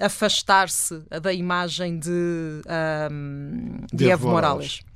afastar-se 0.00 0.73
da 1.22 1.32
imagem 1.32 1.98
de, 1.98 2.10
um, 3.10 3.80
de, 3.92 4.04
de 4.04 4.10
Evo 4.10 4.28
Morales. 4.28 4.80
Morales. 4.80 4.94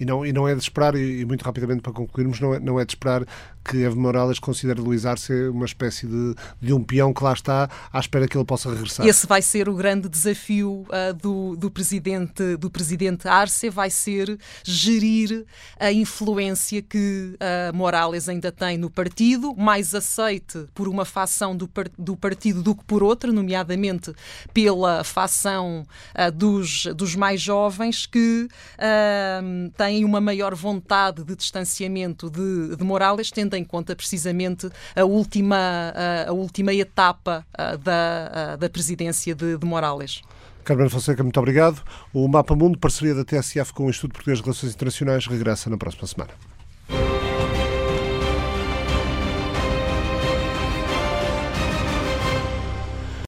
E 0.00 0.04
não, 0.06 0.24
e 0.24 0.32
não 0.32 0.48
é 0.48 0.54
de 0.54 0.62
esperar, 0.62 0.94
e, 0.94 1.20
e 1.20 1.24
muito 1.26 1.42
rapidamente 1.42 1.82
para 1.82 1.92
concluirmos, 1.92 2.40
não 2.40 2.54
é, 2.54 2.58
não 2.58 2.80
é 2.80 2.84
de 2.86 2.92
esperar 2.92 3.22
que 3.64 3.78
Evo 3.78 3.98
Morales 3.98 4.38
considere 4.38 4.80
Luís 4.80 5.06
Arce 5.06 5.48
uma 5.48 5.66
espécie 5.66 6.06
de, 6.06 6.34
de 6.60 6.72
um 6.72 6.82
peão 6.82 7.12
que 7.12 7.22
lá 7.22 7.32
está 7.32 7.68
à 7.92 8.00
espera 8.00 8.26
que 8.26 8.36
ele 8.36 8.44
possa 8.44 8.70
regressar. 8.70 9.06
Esse 9.06 9.26
vai 9.26 9.42
ser 9.42 9.68
o 9.68 9.74
grande 9.74 10.08
desafio 10.08 10.86
uh, 10.88 11.14
do, 11.14 11.56
do, 11.56 11.70
presidente, 11.70 12.56
do 12.56 12.70
presidente 12.70 13.28
Arce, 13.28 13.68
vai 13.68 13.90
ser 13.90 14.38
gerir 14.64 15.44
a 15.78 15.92
influência 15.92 16.82
que 16.82 17.34
uh, 17.34 17.76
Morales 17.76 18.28
ainda 18.28 18.50
tem 18.50 18.78
no 18.78 18.90
partido, 18.90 19.54
mais 19.56 19.94
aceite 19.94 20.66
por 20.74 20.88
uma 20.88 21.04
facção 21.04 21.56
do, 21.56 21.70
do 21.98 22.16
partido 22.16 22.62
do 22.62 22.74
que 22.74 22.84
por 22.84 23.02
outra, 23.02 23.30
nomeadamente 23.32 24.12
pela 24.52 25.04
facção 25.04 25.86
uh, 26.14 26.32
dos, 26.32 26.86
dos 26.94 27.14
mais 27.14 27.40
jovens 27.40 28.06
que 28.06 28.48
têm 29.76 30.04
uma 30.04 30.20
maior 30.20 30.54
vontade 30.54 31.22
de 31.24 31.36
distanciamento 31.36 32.30
de, 32.30 32.76
de 32.76 32.84
Morales, 32.84 33.30
tendo 33.30 33.49
em 33.56 33.64
conta 33.64 33.94
precisamente 33.94 34.70
a 34.94 35.04
última, 35.04 35.92
a 36.26 36.32
última 36.32 36.72
etapa 36.72 37.46
da, 37.82 38.56
da 38.56 38.68
presidência 38.68 39.34
de, 39.34 39.56
de 39.56 39.66
Morales. 39.66 40.22
Carmen 40.64 40.88
Fonseca, 40.88 41.22
muito 41.22 41.38
obrigado. 41.38 41.82
O 42.12 42.28
Mapa 42.28 42.54
Mundo, 42.54 42.78
parceria 42.78 43.14
da 43.14 43.24
TSF 43.24 43.72
com 43.72 43.86
o 43.86 43.90
Instituto 43.90 44.12
Português 44.12 44.38
de 44.38 44.44
Relações 44.44 44.74
Internacionais, 44.74 45.26
regressa 45.26 45.70
na 45.70 45.76
próxima 45.76 46.06
semana. 46.06 46.49